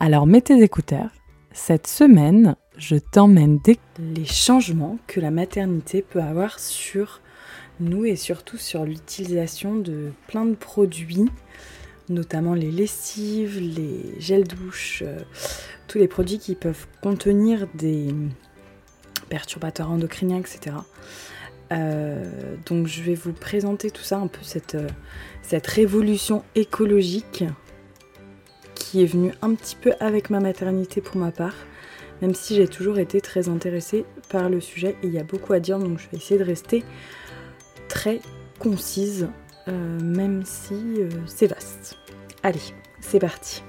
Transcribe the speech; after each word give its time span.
Alors 0.00 0.26
mets 0.26 0.40
tes 0.40 0.62
écouteurs. 0.62 1.10
Cette 1.52 1.86
semaine, 1.86 2.56
je 2.76 2.96
t'emmène 2.96 3.58
des 3.58 3.78
les 3.98 4.24
changements 4.24 4.98
que 5.06 5.20
la 5.20 5.30
maternité 5.30 6.02
peut 6.02 6.20
avoir 6.20 6.58
sur 6.58 7.20
nous 7.80 8.04
et 8.04 8.16
surtout 8.16 8.56
sur 8.56 8.84
l'utilisation 8.84 9.76
de 9.76 10.10
plein 10.28 10.44
de 10.44 10.54
produits, 10.54 11.28
notamment 12.08 12.54
les 12.54 12.70
lessives, 12.70 13.58
les 13.60 14.20
gels 14.20 14.46
douche, 14.46 15.02
euh, 15.06 15.20
tous 15.88 15.98
les 15.98 16.08
produits 16.08 16.38
qui 16.38 16.54
peuvent 16.54 16.86
contenir 17.02 17.66
des 17.74 18.14
perturbateurs 19.28 19.90
endocriniens, 19.90 20.38
etc. 20.38 20.76
Euh, 21.72 22.56
donc 22.66 22.86
je 22.86 23.02
vais 23.02 23.14
vous 23.14 23.32
présenter 23.32 23.90
tout 23.90 24.02
ça, 24.02 24.18
un 24.18 24.26
peu 24.26 24.42
cette, 24.42 24.74
euh, 24.74 24.88
cette 25.42 25.66
révolution 25.66 26.44
écologique 26.54 27.44
qui 28.94 29.02
est 29.02 29.06
venue 29.06 29.32
un 29.42 29.56
petit 29.56 29.74
peu 29.74 29.92
avec 29.98 30.30
ma 30.30 30.38
maternité 30.38 31.00
pour 31.00 31.16
ma 31.16 31.32
part, 31.32 31.56
même 32.22 32.32
si 32.32 32.54
j'ai 32.54 32.68
toujours 32.68 33.00
été 33.00 33.20
très 33.20 33.48
intéressée 33.48 34.04
par 34.28 34.48
le 34.48 34.60
sujet 34.60 34.94
et 35.02 35.08
il 35.08 35.12
y 35.12 35.18
a 35.18 35.24
beaucoup 35.24 35.52
à 35.52 35.58
dire, 35.58 35.80
donc 35.80 35.98
je 35.98 36.08
vais 36.10 36.18
essayer 36.18 36.38
de 36.38 36.44
rester 36.44 36.84
très 37.88 38.20
concise, 38.60 39.26
euh, 39.66 40.00
même 40.00 40.44
si 40.44 40.74
euh, 40.74 41.08
c'est 41.26 41.48
vaste. 41.48 41.96
Allez, 42.44 42.60
c'est 43.00 43.18
parti. 43.18 43.64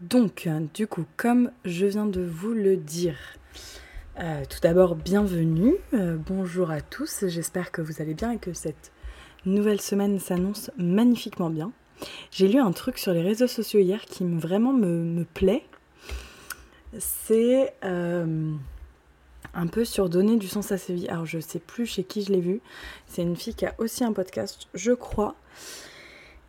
Donc, 0.00 0.48
du 0.72 0.86
coup, 0.86 1.04
comme 1.18 1.50
je 1.66 1.84
viens 1.84 2.06
de 2.06 2.22
vous 2.22 2.54
le 2.54 2.78
dire, 2.78 3.18
euh, 4.20 4.44
tout 4.48 4.60
d'abord, 4.62 4.94
bienvenue, 4.94 5.74
euh, 5.92 6.16
bonjour 6.16 6.70
à 6.70 6.80
tous, 6.80 7.24
j'espère 7.26 7.72
que 7.72 7.82
vous 7.82 8.00
allez 8.00 8.14
bien 8.14 8.30
et 8.30 8.38
que 8.38 8.52
cette 8.52 8.92
nouvelle 9.44 9.80
semaine 9.80 10.20
s'annonce 10.20 10.70
magnifiquement 10.76 11.50
bien. 11.50 11.72
J'ai 12.30 12.46
lu 12.46 12.60
un 12.60 12.70
truc 12.70 12.98
sur 12.98 13.12
les 13.12 13.22
réseaux 13.22 13.48
sociaux 13.48 13.80
hier 13.80 14.04
qui 14.04 14.24
vraiment 14.24 14.72
me, 14.72 15.24
plaît. 15.34 15.64
C'est 16.98 17.74
euh, 17.84 18.52
un 19.52 19.66
peu 19.66 19.84
sur 19.84 20.08
donner 20.08 20.36
du 20.36 20.46
sens 20.46 20.70
à 20.70 20.78
sa 20.78 20.92
vie. 20.92 21.08
Alors 21.08 21.26
je 21.26 21.40
sais 21.40 21.58
plus 21.58 21.86
chez 21.86 22.04
qui 22.04 22.22
je 22.22 22.32
l'ai 22.32 22.40
vu. 22.40 22.60
C'est 23.08 23.22
une 23.22 23.36
fille 23.36 23.54
qui 23.54 23.66
a 23.66 23.74
aussi 23.78 24.04
un 24.04 24.12
podcast, 24.12 24.68
je 24.74 24.92
crois. 24.92 25.34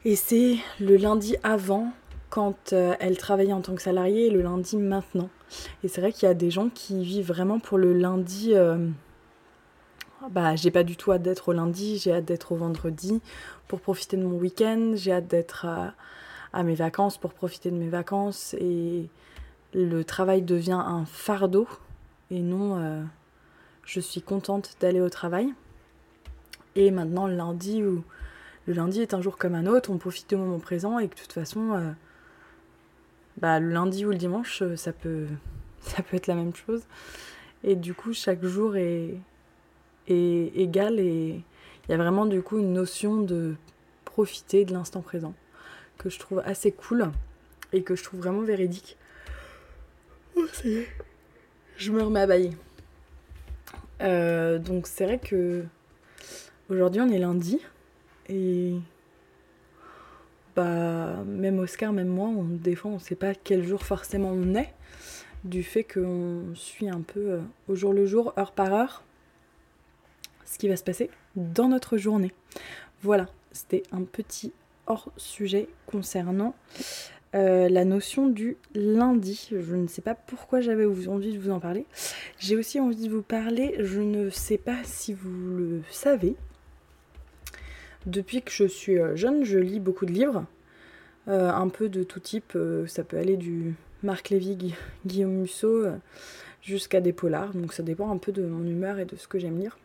Et 0.04 0.16
c'est 0.16 0.58
le 0.80 0.98
lundi 0.98 1.36
avant 1.42 1.92
quand 2.30 2.74
elle 2.74 3.18
travaillait 3.18 3.54
en 3.54 3.62
tant 3.62 3.74
que 3.74 3.82
salariée 3.82 4.28
et 4.28 4.30
le 4.30 4.44
lundi 4.44 4.78
maintenant. 4.78 5.30
Et 5.84 5.88
c'est 5.88 6.02
vrai 6.02 6.12
qu'il 6.12 6.28
y 6.28 6.32
a 6.32 6.36
des 6.36 6.52
gens 6.52 6.70
qui 6.70 7.04
vivent 7.04 7.28
vraiment 7.28 7.60
pour 7.60 7.78
le 7.78 7.94
lundi. 7.94 8.52
Euh, 8.54 8.90
bah, 10.32 10.56
j'ai 10.56 10.72
pas 10.72 10.84
du 10.84 10.96
tout 10.96 11.12
hâte 11.12 11.22
d'être 11.22 11.50
au 11.50 11.54
lundi, 11.54 11.98
j'ai 11.98 12.14
hâte 12.14 12.26
d'être 12.26 12.52
au 12.52 12.56
vendredi 12.56 13.22
pour 13.68 13.80
profiter 13.82 14.18
de 14.18 14.24
mon 14.24 14.38
week-end, 14.38 14.94
j'ai 14.96 15.12
hâte 15.12 15.28
d'être 15.28 15.66
à, 15.66 16.64
mes 16.64 16.76
vacances 16.76 17.18
pour 17.18 17.34
profiter 17.34 17.70
de 17.70 17.76
mes 17.76 17.90
vacances. 17.90 18.56
Et 18.60 19.10
le 19.74 20.04
travail 20.04 20.42
devient 20.42 20.82
un 20.86 21.06
fardeau 21.06 21.68
et 22.32 22.40
non 22.40 22.80
euh, 22.80 23.04
je 23.86 24.00
suis 24.00 24.22
contente 24.22 24.78
d'aller 24.80 25.02
au 25.02 25.10
travail. 25.10 25.54
Et 26.76 26.92
maintenant, 26.92 27.28
le 27.28 27.36
lundi, 27.36 27.84
où, 27.84 28.04
le 28.68 28.74
lundi 28.74 29.02
est 29.02 29.14
un 29.14 29.22
jour 29.22 29.38
comme 29.38 29.54
un 29.54 29.66
autre, 29.66 29.92
on 29.92 29.98
profite 29.98 30.30
du 30.30 30.36
moment 30.36 30.60
présent 30.60 30.98
et 31.00 31.08
que 31.08 31.16
de 31.16 31.22
toute 31.22 31.34
façon. 31.34 31.74
Euh, 31.74 31.92
bah, 33.38 33.60
le 33.60 33.70
lundi 33.70 34.06
ou 34.06 34.12
le 34.12 34.18
dimanche, 34.18 34.62
euh, 34.62 34.76
ça 34.76 34.94
peut, 34.94 35.28
ça 35.82 36.02
peut 36.04 36.18
être 36.18 36.28
la 36.28 36.36
même 36.36 36.56
chose. 36.56 36.84
Et 37.64 37.76
du 37.76 37.94
coup, 37.94 38.14
chaque 38.14 38.44
jour 38.46 38.76
est, 38.76 39.16
est 40.08 40.52
égal 40.56 41.00
et 41.00 41.42
il 41.88 41.92
y 41.92 41.94
a 41.94 41.98
vraiment 41.98 42.26
du 42.26 42.42
coup 42.42 42.60
une 42.60 42.74
notion 42.74 43.22
de 43.22 43.56
profiter 44.04 44.66
de 44.66 44.74
l'instant 44.74 45.02
présent 45.02 45.34
que 45.98 46.10
je 46.10 46.20
trouve 46.20 46.42
assez 46.46 46.72
cool 46.72 47.12
et 47.74 47.84
que 47.84 47.96
je 47.96 48.04
trouve 48.04 48.20
vraiment 48.20 48.42
véridique. 48.42 48.98
Oh, 50.36 50.46
ça 50.52 50.68
y 50.68 50.76
est, 50.76 50.88
je 51.78 51.92
me 51.92 52.02
remets 52.04 52.22
à 52.22 52.28
bailler. 52.28 52.52
Euh, 54.02 54.60
donc 54.60 54.88
c'est 54.88 55.06
vrai 55.06 55.20
que 55.20 55.64
aujourd'hui 56.70 57.02
on 57.02 57.10
est 57.10 57.20
lundi 57.20 57.60
et 58.28 58.76
bah, 60.56 61.24
même 61.26 61.60
Oscar, 61.60 61.94
même 61.94 62.08
moi, 62.08 62.30
on, 62.30 62.44
des 62.44 62.76
fois 62.76 62.92
on 62.92 62.96
ne 62.96 63.00
sait 63.00 63.16
pas 63.16 63.34
quel 63.36 63.66
jour 63.66 63.84
forcément 63.84 64.30
on 64.30 64.56
est, 64.56 64.74
du 65.44 65.64
fait 65.64 65.84
qu'on 65.84 66.44
suit 66.56 66.90
un 66.90 67.02
peu 67.02 67.20
euh, 67.20 67.42
au 67.68 67.76
jour 67.76 67.94
le 67.94 68.06
jour, 68.06 68.34
heure 68.38 68.52
par 68.52 68.74
heure, 68.74 69.04
ce 70.46 70.58
qui 70.58 70.68
va 70.68 70.78
se 70.78 70.84
passer 70.84 71.10
dans 71.36 71.68
notre 71.68 71.98
journée. 71.98 72.32
Voilà, 73.02 73.28
c'était 73.52 73.84
un 73.92 74.04
petit 74.04 74.54
hors 74.88 75.12
sujet 75.18 75.68
concernant 75.88 76.56
euh, 77.36 77.68
la 77.68 77.84
notion 77.84 78.28
du 78.28 78.56
lundi. 78.74 79.50
Je 79.52 79.76
ne 79.76 79.88
sais 79.88 80.02
pas 80.02 80.16
pourquoi 80.16 80.62
j'avais 80.62 80.86
envie 80.86 81.34
de 81.34 81.40
vous 81.40 81.52
en 81.52 81.60
parler. 81.60 81.86
J'ai 82.40 82.56
aussi 82.56 82.80
envie 82.80 83.08
de 83.08 83.12
vous 83.12 83.22
parler, 83.22 83.76
je 83.80 84.00
ne 84.00 84.30
sais 84.30 84.58
pas 84.58 84.78
si 84.84 85.14
vous 85.14 85.58
le 85.58 85.82
savez, 85.92 86.36
depuis 88.06 88.42
que 88.42 88.52
je 88.52 88.66
suis 88.66 89.00
euh, 89.00 89.16
jeune, 89.16 89.44
je 89.44 89.58
lis 89.58 89.80
beaucoup 89.80 90.06
de 90.06 90.12
livres, 90.12 90.46
euh, 91.28 91.50
un 91.50 91.70
peu 91.70 91.90
de 91.90 92.04
tout 92.04 92.20
type. 92.20 92.54
Euh, 92.56 92.86
ça 92.88 93.04
peut 93.04 93.18
aller 93.18 93.38
du 93.38 93.74
Marc 94.04 94.30
Lévy, 94.30 94.76
Guillaume 95.06 95.32
Musso, 95.32 95.86
jusqu'à 96.62 97.02
des 97.02 97.14
polars. 97.14 97.54
Donc 97.54 97.74
ça 97.74 97.84
dépend 97.84 98.12
un 98.12 98.18
peu 98.18 98.32
de 98.32 98.46
mon 98.46 98.64
humeur 98.66 99.00
et 99.00 99.06
de 99.06 99.16
ce 99.16 99.28
que 99.28 99.40
j'aime 99.40 99.60
lire. 99.60 99.78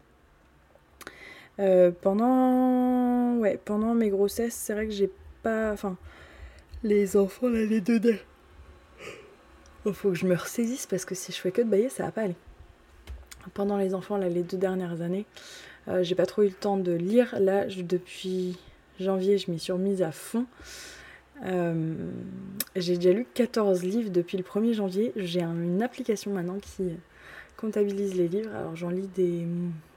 pendant... 2.02 3.36
Ouais, 3.38 3.58
pendant 3.64 3.94
mes 3.94 4.10
grossesses, 4.10 4.54
c'est 4.54 4.74
vrai 4.74 4.86
que 4.86 4.92
j'ai 4.92 5.10
pas... 5.42 5.72
Enfin, 5.72 5.96
les 6.82 7.16
enfants, 7.16 7.48
là, 7.48 7.64
les 7.64 7.80
deux... 7.80 8.00
Il 8.02 9.88
oh, 9.88 9.92
faut 9.94 10.10
que 10.10 10.14
je 10.14 10.26
me 10.26 10.34
ressaisisse 10.34 10.86
parce 10.86 11.06
que 11.06 11.14
si 11.14 11.32
je 11.32 11.38
fais 11.38 11.52
que 11.52 11.62
de 11.62 11.66
bailler, 11.66 11.88
ça 11.88 12.04
va 12.04 12.10
pas 12.10 12.22
aller. 12.22 12.36
Pendant 13.54 13.78
les 13.78 13.94
enfants, 13.94 14.18
là, 14.18 14.28
les 14.28 14.42
deux 14.42 14.58
dernières 14.58 15.00
années, 15.00 15.24
euh, 15.90 16.02
j'ai 16.02 16.14
pas 16.14 16.26
trop 16.26 16.42
eu 16.42 16.46
le 16.46 16.52
temps 16.52 16.76
de 16.76 16.92
lire. 16.92 17.34
Là, 17.38 17.66
depuis 17.66 18.56
janvier, 18.98 19.38
je 19.38 19.50
m'y 19.50 19.58
suis 19.58 19.72
remise 19.72 20.02
à 20.02 20.12
fond. 20.12 20.46
Euh, 21.44 21.94
j'ai 22.76 22.96
déjà 22.96 23.12
lu 23.12 23.26
14 23.34 23.82
livres 23.82 24.10
depuis 24.10 24.36
le 24.36 24.44
1er 24.44 24.74
janvier. 24.74 25.12
J'ai 25.16 25.42
une 25.42 25.82
application 25.82 26.32
maintenant 26.32 26.58
qui 26.58 26.96
comptabilise 27.56 28.14
les 28.14 28.28
livres. 28.28 28.54
Alors 28.54 28.76
j'en 28.76 28.90
lis 28.90 29.08
des 29.14 29.46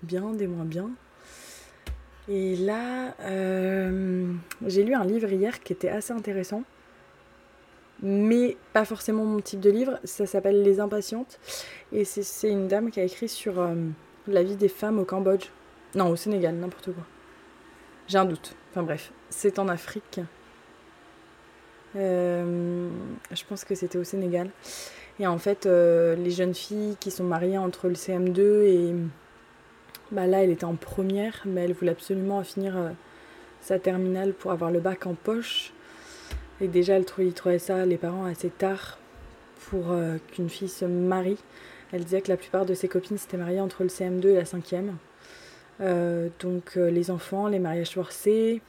bien, 0.02 0.32
des 0.32 0.48
moins 0.48 0.66
bien. 0.66 0.90
Et 2.30 2.56
là, 2.56 3.14
euh, 3.22 4.32
j'ai 4.66 4.84
lu 4.84 4.96
un 4.96 5.04
livre 5.04 5.30
hier 5.32 5.60
qui 5.60 5.74
était 5.74 5.90
assez 5.90 6.14
intéressant, 6.14 6.64
mais 8.02 8.56
pas 8.72 8.86
forcément 8.86 9.26
mon 9.26 9.42
type 9.42 9.60
de 9.60 9.70
livre. 9.70 10.00
Ça 10.06 10.26
s'appelle 10.26 10.64
Les 10.64 10.80
Impatientes. 10.80 11.40
Et 11.92 12.06
c'est 12.06 12.50
une 12.50 12.70
dame 12.70 12.90
qui 12.90 13.02
a 13.02 13.04
écrit 13.04 13.28
sur 13.28 13.62
la 14.28 14.44
vie 14.44 14.56
des 14.56 14.70
femmes 14.70 15.00
au 15.00 15.04
Cambodge. 15.04 15.50
Non, 15.96 16.10
au 16.10 16.16
Sénégal, 16.16 16.56
n'importe 16.56 16.92
quoi. 16.92 17.04
J'ai 18.08 18.18
un 18.18 18.26
doute. 18.26 18.56
Enfin 18.72 18.84
bref, 18.84 19.12
c'est 19.30 19.60
en 19.60 19.68
Afrique. 19.68 20.20
Euh, 21.96 22.90
je 23.32 23.44
pense 23.48 23.64
que 23.64 23.76
c'était 23.76 24.00
au 24.00 24.04
Sénégal. 24.04 24.50
Et 25.20 25.28
en 25.28 25.38
fait, 25.38 25.66
euh, 25.66 26.16
les 26.16 26.32
jeunes 26.32 26.56
filles 26.56 26.98
qui 27.00 27.12
sont 27.12 27.24
mariées 27.24 27.58
entre 27.58 27.88
le 27.88 27.94
CM2 27.94 28.40
et. 28.64 28.96
Bah 30.12 30.28
là, 30.28 30.44
elle 30.44 30.52
était 30.52 30.66
en 30.66 30.76
première, 30.76 31.42
mais 31.46 31.62
elle 31.62 31.74
voulait 31.74 31.92
absolument 31.92 32.44
finir 32.44 32.78
euh, 32.78 32.90
sa 33.62 33.80
terminale 33.80 34.34
pour 34.34 34.52
avoir 34.52 34.70
le 34.70 34.80
bac 34.80 35.08
en 35.08 35.16
poche. 35.16 35.74
Et 36.62 36.68
déjà, 36.68 36.96
elle 36.96 37.06
trouvait, 37.06 37.32
trouvait 37.32 37.60
ça, 37.60 37.86
les 37.86 37.98
parents, 37.98 38.26
assez 38.26 38.50
tard 38.50 39.00
pour 39.70 39.96
qu'une 40.32 40.50
fille 40.50 40.70
se 40.70 40.86
marie. 40.86 41.38
Elle 41.92 42.04
disait 42.04 42.22
que 42.22 42.30
la 42.30 42.38
plupart 42.38 42.66
de 42.66 42.74
ses 42.74 42.88
copines 42.88 43.18
s'étaient 43.18 43.38
mariées 43.38 43.62
entre 43.62 43.84
le 43.84 43.90
CM2 43.90 44.28
et 44.28 44.36
la 44.36 44.44
5e. 44.44 44.92
Euh, 45.82 46.30
donc 46.40 46.78
euh, 46.78 46.90
les 46.90 47.12
enfants, 47.12 47.48
les 47.48 47.60
mariages 47.60 47.92
forcés 47.92 48.62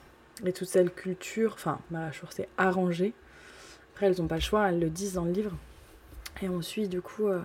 et 0.44 0.52
toute 0.52 0.68
cette 0.68 0.94
culture, 0.94 1.52
enfin 1.54 1.78
mariage 1.90 2.18
forcé 2.18 2.48
arrangé. 2.56 3.12
Après 3.92 4.06
elles 4.06 4.20
n'ont 4.20 4.26
pas 4.26 4.36
le 4.36 4.40
choix, 4.40 4.68
elles 4.68 4.80
le 4.80 4.90
disent 4.90 5.14
dans 5.14 5.24
le 5.24 5.32
livre. 5.32 5.52
Et 6.42 6.48
on 6.48 6.62
suit 6.62 6.88
du 6.88 7.00
coup 7.00 7.28
euh, 7.28 7.40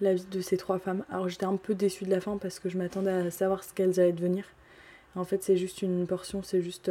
la 0.00 0.14
vie 0.14 0.26
de 0.30 0.40
ces 0.40 0.56
trois 0.56 0.78
femmes. 0.78 1.04
Alors 1.10 1.28
j'étais 1.28 1.46
un 1.46 1.56
peu 1.56 1.74
déçue 1.74 2.04
de 2.04 2.10
la 2.10 2.20
fin 2.20 2.36
parce 2.36 2.58
que 2.58 2.68
je 2.68 2.78
m'attendais 2.78 3.10
à 3.10 3.30
savoir 3.30 3.64
ce 3.64 3.72
qu'elles 3.72 3.98
allaient 4.00 4.12
devenir. 4.12 4.44
En 5.16 5.24
fait, 5.24 5.42
c'est 5.42 5.56
juste 5.56 5.82
une 5.82 6.06
portion, 6.08 6.42
c'est 6.42 6.60
juste 6.60 6.90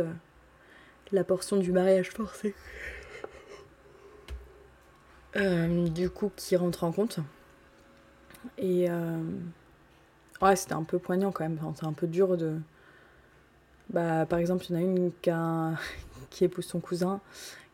la 1.11 1.25
portion 1.25 1.57
du 1.57 1.73
mariage 1.73 2.09
forcé. 2.09 2.55
Du 5.35 6.09
coup, 6.09 6.31
qui 6.37 6.55
rentre 6.55 6.85
en 6.85 6.93
compte. 6.93 7.19
Et 8.57 8.87
ouais, 10.41 10.55
c'était 10.55 10.73
un 10.73 10.83
peu 10.83 10.99
poignant 10.99 11.31
quand 11.31 11.43
même. 11.43 11.59
c'est 11.75 11.85
un 11.85 11.93
peu 11.93 12.07
dur 12.07 12.37
de. 12.37 12.55
Bah, 13.89 14.25
par 14.25 14.39
exemple, 14.39 14.65
il 14.69 14.75
y 14.75 14.75
en 14.75 14.79
a 14.79 14.83
une 14.83 15.11
qui, 15.21 15.29
qui 16.29 16.45
épouse 16.45 16.65
son 16.65 16.79
cousin, 16.79 17.19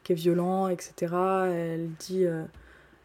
qui 0.03 0.13
est 0.13 0.15
violent, 0.15 0.67
etc. 0.67 1.13
Elle 1.51 1.89
dit. 2.00 2.25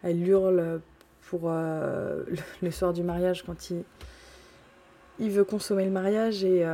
elle 0.02 0.28
hurle 0.28 0.80
pour 1.28 1.50
le, 2.62 2.70
soir 2.70 2.92
du 2.92 3.02
mariage 3.02 3.44
quand 3.44 3.70
il, 5.18 5.30
veut 5.30 5.44
consommer 5.44 5.84
le 5.84 5.90
mariage 5.90 6.44
et 6.44 6.64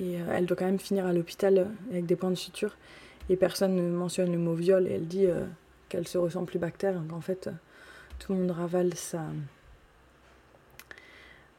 et 0.00 0.20
euh, 0.20 0.24
elle 0.32 0.46
doit 0.46 0.56
quand 0.56 0.64
même 0.64 0.78
finir 0.78 1.06
à 1.06 1.12
l'hôpital 1.12 1.70
avec 1.90 2.06
des 2.06 2.16
points 2.16 2.30
de 2.30 2.36
suture. 2.36 2.76
Et 3.28 3.36
personne 3.36 3.74
ne 3.74 3.90
mentionne 3.90 4.32
le 4.32 4.38
mot 4.38 4.54
viol. 4.54 4.86
Et 4.86 4.92
elle 4.92 5.06
dit 5.06 5.26
euh, 5.26 5.44
qu'elle 5.88 6.08
se 6.08 6.18
ressent 6.18 6.44
plus 6.44 6.58
bactère. 6.58 7.00
qu'en 7.08 7.20
fait, 7.20 7.48
tout 8.18 8.32
le 8.32 8.40
monde 8.40 8.50
ravale 8.50 8.94
sa, 8.94 9.22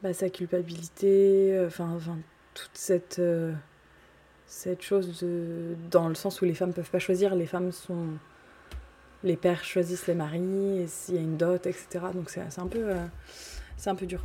bah, 0.07 0.13
sa 0.13 0.30
culpabilité. 0.30 1.54
Euh, 1.54 1.68
enfin, 1.68 1.92
enfin 1.96 2.18
toute 2.54 2.72
cette, 2.74 3.22
cette 4.46 4.81
chose 4.81 5.22
de, 5.22 5.75
dans 5.92 6.07
le 6.07 6.16
sens 6.16 6.42
où 6.42 6.46
les 6.46 6.54
femmes 6.54 6.74
peuvent 6.74 6.90
pas 6.90 7.00
choisir. 7.00 7.36
Les 7.36 7.46
femmes 7.46 7.72
sont. 7.72 8.07
Les 9.24 9.36
pères 9.36 9.63
choisissent 9.63 10.07
les 10.07 10.13
maris, 10.13 10.80
et 10.80 10.88
s'il 10.88 11.16
y 11.16 11.18
a 11.18 11.22
une 11.22 11.36
dot, 11.36 11.66
etc. 11.66 12.06
Donc 12.13 12.30
c'est 12.30 12.42
un, 12.60 12.68
peu, 12.68 12.94
c'est 13.75 13.90
un 13.90 13.96
peu 13.96 14.06
dur. 14.06 14.24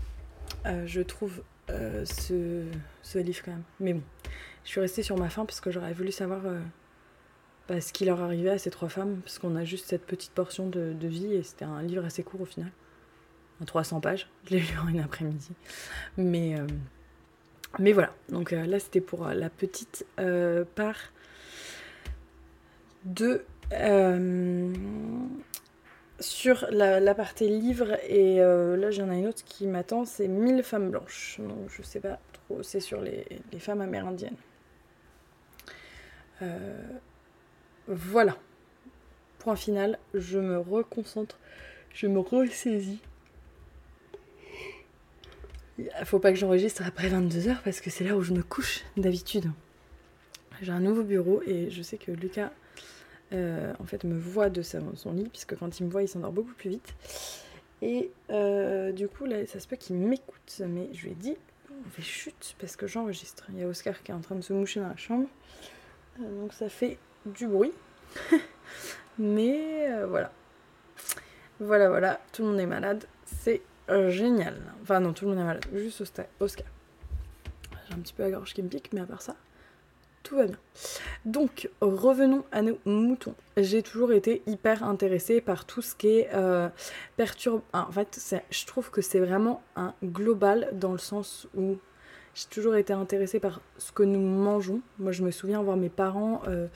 je 0.85 1.01
trouve 1.01 1.43
euh, 1.73 2.05
ce, 2.05 2.65
ce, 3.03 3.19
livre 3.19 3.41
quand 3.45 3.53
même. 3.53 3.63
Mais 3.79 3.95
bon, 3.95 4.03
je 4.65 4.71
suis 4.71 4.81
restée 4.81 5.03
sur 5.03 5.17
ma 5.17 5.29
fin 5.29 5.45
parce 5.45 5.61
que 5.61 5.71
j'aurais 5.71 5.93
voulu 5.93 6.11
savoir 6.11 6.41
euh, 6.45 6.61
bah, 7.69 7.81
ce 7.81 7.93
qui 7.93 8.05
leur 8.05 8.21
arrivait 8.21 8.51
à 8.51 8.59
ces 8.59 8.71
trois 8.71 8.89
femmes, 8.89 9.21
parce 9.23 9.39
qu'on 9.39 9.57
a 9.57 9.65
juste 9.65 9.89
cette 9.89 10.07
petite 10.07 10.33
portion 10.33 10.69
de, 10.69 10.93
de 10.93 11.09
vie 11.09 11.35
et 11.35 11.43
c'était 11.43 11.65
un 11.65 11.83
livre 11.83 12.05
assez 12.05 12.23
court 12.23 12.41
au 12.41 12.47
final. 12.47 12.71
300 13.65 14.01
pages, 14.01 14.29
je 14.47 14.55
l'ai 14.55 14.61
lu 14.61 14.79
en 14.83 14.89
une 14.89 15.01
après-midi. 15.01 15.51
Mais, 16.17 16.59
euh, 16.59 16.67
voilà, 17.79 18.13
donc 18.29 18.51
là 18.51 18.81
c'était 18.81 19.01
pour 19.01 19.27
la 19.27 19.49
petite 19.49 20.05
part 20.75 21.13
de 23.05 23.45
sur 26.21 26.67
la, 26.71 27.15
partie 27.15 27.49
livre, 27.49 27.97
et 28.09 28.41
euh, 28.41 28.77
là 28.77 28.91
j'en 28.91 29.11
ai 29.11 29.19
une 29.19 29.27
autre 29.27 29.45
qui 29.45 29.67
m'attend, 29.67 30.05
c'est 30.05 30.29
1000 30.29 30.63
femmes 30.63 30.91
blanches. 30.91 31.41
Donc 31.41 31.69
je 31.69 31.83
sais 31.83 32.01
pas 32.01 32.19
trop, 32.33 32.63
c'est 32.63 32.81
sur 32.81 33.01
les, 33.01 33.25
femmes 33.59 33.81
amérindiennes. 33.81 34.37
Euh, 36.43 36.83
voilà. 37.89 38.37
Point 39.39 39.57
final, 39.57 39.99
je 40.13 40.39
me 40.39 40.59
reconcentre, 40.59 41.39
je 41.95 42.07
me 42.07 42.19
ressaisis. 42.19 43.01
Faut 46.05 46.19
pas 46.19 46.33
que 46.33 46.39
j'enregistre 46.39 46.83
après 46.87 47.09
22h 47.09 47.59
parce 47.65 47.81
que 47.81 47.91
c'est 47.91 48.05
là 48.05 48.17
où 48.17 48.23
je 48.23 48.33
me 48.33 48.43
couche 48.43 48.85
d'habitude. 48.97 49.51
J'ai 50.63 50.73
un 50.73 50.81
nouveau 50.81 51.03
bureau 51.03 51.43
et 51.47 51.71
je 51.71 51.83
sais 51.83 51.97
que 51.97 52.11
Lucas 52.11 52.51
euh, 53.33 53.73
en 53.79 53.85
fait, 53.85 54.05
me 54.05 54.19
voit 54.19 54.51
de 54.51 54.63
son 54.63 55.13
lit, 55.13 55.29
puisque 55.29 55.57
quand 55.57 55.79
il 55.79 55.87
me 55.87 55.91
voit, 55.91 56.03
il 56.03 56.09
s'endort 56.09 56.33
beaucoup 56.33 56.53
plus 56.55 56.71
vite. 56.71 56.95
Et 57.83 58.11
euh, 58.31 58.93
du 58.93 59.09
coup, 59.09 59.25
là, 59.25 59.47
ça 59.47 59.61
se 59.61 59.69
peut 59.69 59.77
qu'il 59.77 59.97
m'écoute, 59.97 60.63
mais 60.67 60.89
je 60.93 61.05
lui 61.05 61.13
ai 61.13 61.15
dit, 61.15 61.37
on 61.87 61.91
fait 61.91 62.03
chute, 62.03 62.57
parce 62.59 62.77
que 62.77 62.87
j'enregistre. 62.87 63.47
Il 63.51 63.61
y 63.61 63.63
a 63.63 63.67
Oscar 63.67 64.03
qui 64.03 64.11
est 64.11 64.15
en 64.15 64.21
train 64.21 64.35
de 64.35 64.41
se 64.41 64.53
moucher 64.53 64.81
dans 64.81 64.89
la 64.89 64.97
chambre, 64.97 65.29
euh, 66.21 66.41
donc 66.41 66.53
ça 66.53 66.69
fait 66.69 66.99
du 67.25 67.47
bruit. 67.47 67.73
mais 69.19 69.89
voilà. 70.07 70.33
Voilà, 71.61 71.89
voilà, 71.89 72.21
tout 72.33 72.43
le 72.43 72.49
monde 72.49 72.61
est 72.61 72.67
malade, 72.67 73.05
génial. 74.09 74.57
Enfin 74.83 75.01
non, 75.01 75.13
tout 75.13 75.25
le 75.25 75.33
monde 75.33 75.41
est 75.41 75.45
malade, 75.45 75.65
juste 75.75 76.01
Oscar. 76.41 76.67
J'ai 77.89 77.95
un 77.95 77.99
petit 77.99 78.13
peu 78.13 78.23
la 78.23 78.31
gorge 78.31 78.55
qui 78.55 78.63
me 78.63 78.69
pique, 78.69 78.91
mais 78.93 79.01
à 79.01 79.07
part 79.07 79.23
ça, 79.23 79.35
tout 80.23 80.37
va 80.37 80.47
bien. 80.47 80.59
Donc, 81.25 81.71
revenons 81.81 82.45
à 82.53 82.63
nos 82.63 82.79
moutons. 82.85 83.35
J'ai 83.57 83.83
toujours 83.83 84.13
été 84.13 84.43
hyper 84.47 84.85
intéressée 84.85 85.41
par 85.41 85.65
tout 85.65 85.83
ce 85.83 85.95
qui 85.95 86.09
est 86.09 86.29
euh, 86.35 86.69
perturbe. 87.17 87.63
En 87.73 87.91
fait, 87.91 88.21
je 88.51 88.67
trouve 88.67 88.91
que 88.91 89.03
c'est 89.03 89.21
vraiment 89.21 89.63
un 89.77 89.95
global 90.05 90.69
dans 90.73 90.93
le 90.93 90.99
sens 90.99 91.49
où 91.57 91.79
j'ai 92.35 92.47
toujours 92.49 92.77
été 92.77 92.93
intéressée 92.93 93.41
par 93.41 93.61
ce 93.79 93.93
que 93.93 94.03
nous 94.03 94.21
mangeons. 94.21 94.81
Moi, 94.99 95.13
je 95.13 95.23
me 95.23 95.31
souviens 95.31 95.63
voir 95.63 95.77
mes 95.77 95.89
parents. 95.89 96.43
Euh, 96.47 96.69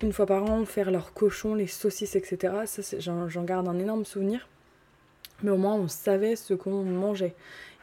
une 0.00 0.12
fois 0.12 0.26
par 0.26 0.44
an, 0.44 0.64
faire 0.64 0.92
leurs 0.92 1.12
cochons, 1.12 1.54
les 1.54 1.66
saucisses, 1.66 2.14
etc. 2.14 2.54
Ça, 2.66 2.82
j'en 3.00 3.42
garde 3.42 3.68
un 3.68 3.78
énorme 3.78 4.04
souvenir. 4.04 4.48
Mais 5.42 5.50
au 5.50 5.56
moins, 5.56 5.74
on 5.74 5.88
savait 5.88 6.36
ce 6.36 6.54
qu'on 6.54 6.82
mangeait. 6.82 7.34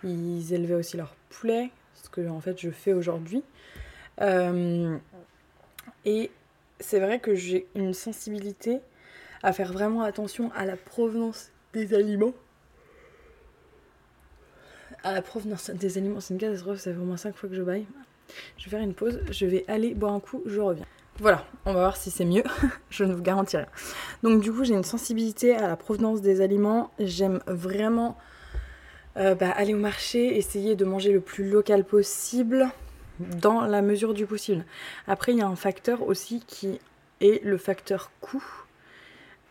Ils 0.04 0.54
élevaient 0.54 0.75
aussi 0.75 0.98
leurs 0.98 1.16
poulets, 1.30 1.72
ce 1.94 2.10
que 2.10 2.28
en 2.28 2.40
fait 2.40 2.60
je 2.60 2.69
fais 2.69 2.94
aujourd'hui. 2.94 3.44
Euh, 4.22 4.98
et 6.06 6.31
c'est 6.80 7.00
vrai 7.00 7.19
que 7.19 7.36
j'ai 7.36 7.68
une 7.75 7.94
sensibilité 7.94 8.80
à 9.44 9.54
faire 9.54 9.72
vraiment 9.72 10.02
attention 10.02 10.52
à 10.56 10.66
la 10.66 10.75
provenance 10.75 11.52
des 11.74 11.94
aliments. 11.94 12.34
À 15.04 15.13
la 15.13 15.22
provenance 15.22 15.69
des 15.69 15.98
aliments, 15.98 16.19
c'est 16.19 16.34
une 16.34 16.40
catastrophe, 16.40 16.80
ça 16.80 16.92
fait 16.92 17.00
au 17.00 17.04
moins 17.04 17.18
5 17.18 17.36
fois 17.36 17.50
que 17.50 17.56
je 17.56 17.62
baille. 17.62 17.86
Je 18.57 18.66
vais 18.66 18.72
faire 18.72 18.81
une 18.81 18.94
pause, 18.94 19.22
je 19.30 19.46
vais 19.46 19.63
aller 19.68 19.94
boire 19.94 20.13
un 20.13 20.19
coup, 20.19 20.42
je 20.46 20.60
reviens. 20.60 20.86
Voilà, 21.20 21.46
on 21.66 21.72
va 21.72 21.80
voir 21.80 21.96
si 21.96 22.12
c'est 22.12 22.26
mieux, 22.26 22.44
je 22.90 23.06
ne 23.06 23.14
vous 23.14 23.22
garantis 23.22 23.56
rien. 23.56 23.68
Donc 24.22 24.42
du 24.42 24.52
coup, 24.52 24.66
j'ai 24.66 24.74
une 24.74 24.84
sensibilité 24.84 25.56
à 25.56 25.70
la 25.70 25.78
provenance 25.78 26.22
des 26.22 26.42
aliments. 26.42 26.92
J'aime 27.00 27.40
vraiment 27.48 28.18
euh, 29.16 29.34
bah, 29.34 29.52
aller 29.52 29.74
au 29.74 29.80
marché, 29.80 30.38
essayer 30.38 30.76
de 30.76 30.84
manger 30.84 31.14
le 31.14 31.22
plus 31.22 31.50
local 31.50 31.86
possible 31.86 32.68
dans 33.20 33.62
la 33.62 33.82
mesure 33.82 34.14
du 34.14 34.26
possible. 34.26 34.66
Après, 35.08 35.32
il 35.32 35.38
y 35.38 35.42
a 35.42 35.48
un 35.48 35.56
facteur 35.56 36.04
aussi 36.04 36.44
qui 36.46 36.82
est 37.22 37.42
le 37.46 37.58
facteur 37.58 38.12
coût. 38.20 38.44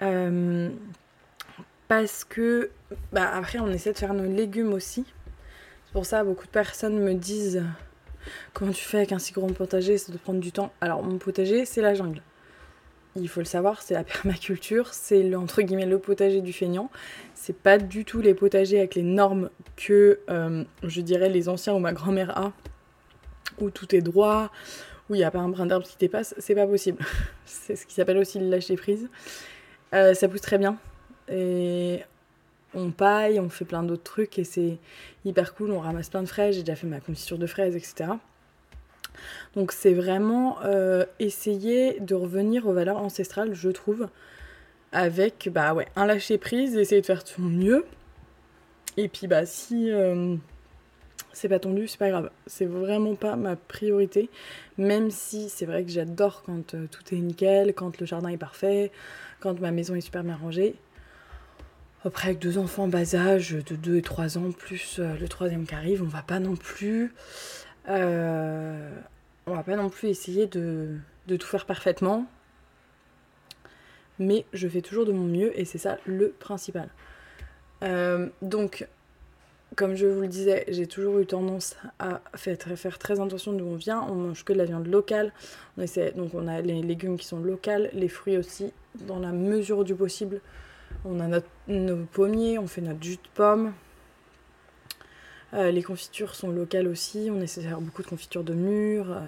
Euh, 0.03 0.69
parce 1.89 2.25
que, 2.25 2.71
bah, 3.13 3.31
après, 3.33 3.59
on 3.59 3.71
essaie 3.71 3.93
de 3.93 3.99
faire 3.99 4.13
nos 4.13 4.31
légumes 4.31 4.75
aussi. 4.75 5.07
C'est 5.87 5.93
pour 5.93 6.05
ça, 6.05 6.25
beaucoup 6.25 6.45
de 6.45 6.51
personnes 6.51 6.99
me 6.99 7.15
disent 7.15 7.63
Comment 8.53 8.73
tu 8.73 8.85
fais 8.85 8.99
avec 8.99 9.13
un 9.13 9.19
si 9.19 9.33
grand 9.33 9.53
potager 9.53 9.99
Ça 9.99 10.13
doit 10.13 10.21
prendre 10.21 10.41
du 10.41 10.53
temps. 10.53 10.73
Alors, 10.81 11.03
mon 11.03 11.19
potager, 11.19 11.65
c'est 11.65 11.83
la 11.83 11.95
jungle. 11.95 12.23
Il 13.17 13.29
faut 13.29 13.41
le 13.41 13.47
savoir, 13.47 13.83
c'est 13.83 13.95
la 13.95 14.05
permaculture, 14.05 14.93
c'est 14.93 15.23
le, 15.23 15.39
entre 15.39 15.63
guillemets 15.63 15.87
le 15.87 15.99
potager 15.99 16.41
du 16.41 16.53
feignant. 16.53 16.91
C'est 17.35 17.57
pas 17.57 17.79
du 17.79 18.05
tout 18.05 18.21
les 18.21 18.35
potagers 18.35 18.79
avec 18.79 18.95
les 18.95 19.03
normes 19.03 19.51
que 19.77 20.21
euh, 20.31 20.65
je 20.83 21.01
dirais 21.01 21.29
les 21.29 21.49
anciens 21.49 21.75
ou 21.75 21.79
ma 21.79 21.93
grand-mère 21.93 22.37
a 22.37 22.53
où 23.61 23.71
tout 23.71 23.95
est 23.95 24.01
droit, 24.01 24.51
où 25.09 25.15
il 25.15 25.19
n'y 25.19 25.25
a 25.25 25.31
pas 25.31 25.39
un 25.39 25.49
brin 25.49 25.67
d'herbe 25.67 25.85
qui 25.85 25.97
dépasse, 25.99 26.35
c'est 26.39 26.55
pas 26.55 26.67
possible. 26.67 27.05
c'est 27.45 27.77
ce 27.77 27.87
qui 27.87 27.95
s'appelle 27.95 28.19
aussi 28.19 28.39
le 28.39 28.49
lâcher 28.49 28.77
prise. 28.77 29.09
Euh, 29.95 30.15
ça 30.15 30.29
pousse 30.29 30.41
très 30.41 30.59
bien. 30.59 30.77
Et 31.29 32.01
on 32.75 32.91
paille, 32.91 33.41
on 33.41 33.49
fait 33.49 33.65
plein 33.65 33.83
d'autres 33.83 34.03
trucs 34.03 34.39
et 34.39 34.45
c'est 34.45 34.79
hyper 35.25 35.55
cool. 35.55 35.71
On 35.71 35.81
ramasse 35.81 36.11
plein 36.11 36.23
de 36.23 36.29
fraises, 36.29 36.57
j'ai 36.57 36.63
déjà 36.63 36.77
fait 36.77 36.87
ma 36.87 37.01
confiture 37.01 37.39
de 37.39 37.47
fraises, 37.47 37.77
etc. 37.77 38.11
Donc 39.55 39.73
c'est 39.73 39.95
vraiment 39.95 40.59
euh, 40.65 41.05
essayer 41.19 42.01
de 42.01 42.15
revenir 42.15 42.67
aux 42.67 42.73
valeurs 42.73 42.99
ancestrales, 42.99 43.55
je 43.55 43.71
trouve, 43.71 44.09
avec 44.93 45.49
bah 45.53 45.75
ouais, 45.75 45.87
un 45.97 46.07
lâcher 46.07 46.39
prise, 46.39 46.77
essayer 46.77 47.01
de 47.01 47.07
faire 47.07 47.27
son 47.27 47.43
mieux. 47.43 47.85
Et 48.97 49.09
puis 49.09 49.27
bah 49.27 49.47
si 49.47 49.91
euh, 49.91 50.37
c'est 51.33 51.49
pas 51.49 51.59
tendu, 51.59 51.89
c'est 51.89 51.99
pas 51.99 52.11
grave. 52.11 52.31
C'est 52.47 52.67
vraiment 52.67 53.15
pas 53.15 53.37
ma 53.37 53.57
priorité. 53.57 54.31
Même 54.79 55.11
si 55.11 55.49
c'est 55.49 55.67
vrai 55.67 55.85
que 55.85 55.91
j'adore 55.91 56.43
quand 56.45 56.75
euh, 56.75 56.87
tout 56.91 57.15
est 57.15 57.19
nickel, 57.19 57.75
quand 57.75 57.99
le 57.99 58.07
jardin 58.07 58.29
est 58.29 58.37
parfait, 58.37 58.91
quand 59.41 59.61
ma 59.61 59.71
maison 59.71 59.95
est 59.95 60.01
super 60.01 60.25
bien 60.25 60.37
rangée. 60.37 60.77
Après, 62.05 62.29
avec 62.29 62.39
deux 62.39 62.59
enfants 62.59 62.85
en 62.85 62.89
bas 62.89 63.15
âge, 63.15 63.53
de 63.53 63.77
2 63.77 63.97
et 63.97 64.03
3 64.03 64.37
ans, 64.37 64.53
plus 64.53 64.99
euh, 64.99 65.17
le 65.17 65.27
troisième 65.27 65.67
qui 65.67 65.75
arrive, 65.75 66.03
on 66.03 66.07
va 66.07 66.23
pas 66.23 66.39
non 66.39 66.55
plus. 66.55 67.15
Euh, 67.89 68.91
on 69.47 69.55
va 69.55 69.63
pas 69.63 69.77
non 69.77 69.89
plus 69.89 70.09
essayer 70.09 70.47
de, 70.47 70.99
tout 71.27 71.47
faire 71.47 71.65
parfaitement. 71.65 72.27
Mais 74.19 74.45
je 74.53 74.69
fais 74.69 74.83
toujours 74.83 75.07
de 75.07 75.13
mon 75.13 75.25
mieux 75.25 75.59
et 75.59 75.65
c'est 75.65 75.79
ça 75.79 75.99
le 76.07 76.29
principal. 76.39 76.89
donc, 78.43 78.87
comme 79.77 79.95
je 79.97 80.07
vous 80.07 80.21
le 80.21 80.29
disais, 80.29 80.65
j'ai 80.69 80.87
toujours 80.87 81.19
eu 81.19 81.27
tendance 81.27 81.77
à 81.99 82.21
faire, 82.37 82.57
faire 82.77 82.99
très 82.99 83.19
attention 83.19 83.53
d'où 83.55 83.65
on 83.65 83.77
vient. 83.77 84.03
On 84.03 84.15
mange 84.15 84.45
que 84.45 84.53
de 84.53 84.59
la 84.59 84.67
viande 84.67 84.87
locale. 84.87 85.33
On 85.77 85.83
essaie, 85.83 86.13
donc 86.13 86.35
on 86.35 86.47
a 86.47 86.61
les 86.61 86.81
légumes 86.81 87.17
qui 87.17 87.27
sont 87.27 87.41
locaux, 87.41 87.89
les 87.93 88.09
fruits 88.09 88.37
aussi, 88.37 88.73
dans 88.95 89.19
la 89.19 89.33
mesure 89.33 89.85
du 89.85 89.95
possible. 89.95 90.41
On 91.05 91.21
a 91.21 91.41
nos 91.69 92.05
pommiers, 92.07 92.59
on 92.59 92.67
fait 92.67 92.81
notre 92.81 93.03
jus 93.03 93.17
de 93.17 93.29
pomme. 93.35 93.73
les 95.53 95.83
confitures 95.83 96.35
sont 96.35 96.51
locales 96.51 96.89
aussi, 96.89 97.29
on 97.31 97.41
essaie 97.41 97.63
de 97.63 97.69
faire 97.69 97.81
beaucoup 97.81 98.03
de 98.03 98.09
confitures 98.09 98.45
de 98.45 98.55
mûres. 98.55 99.23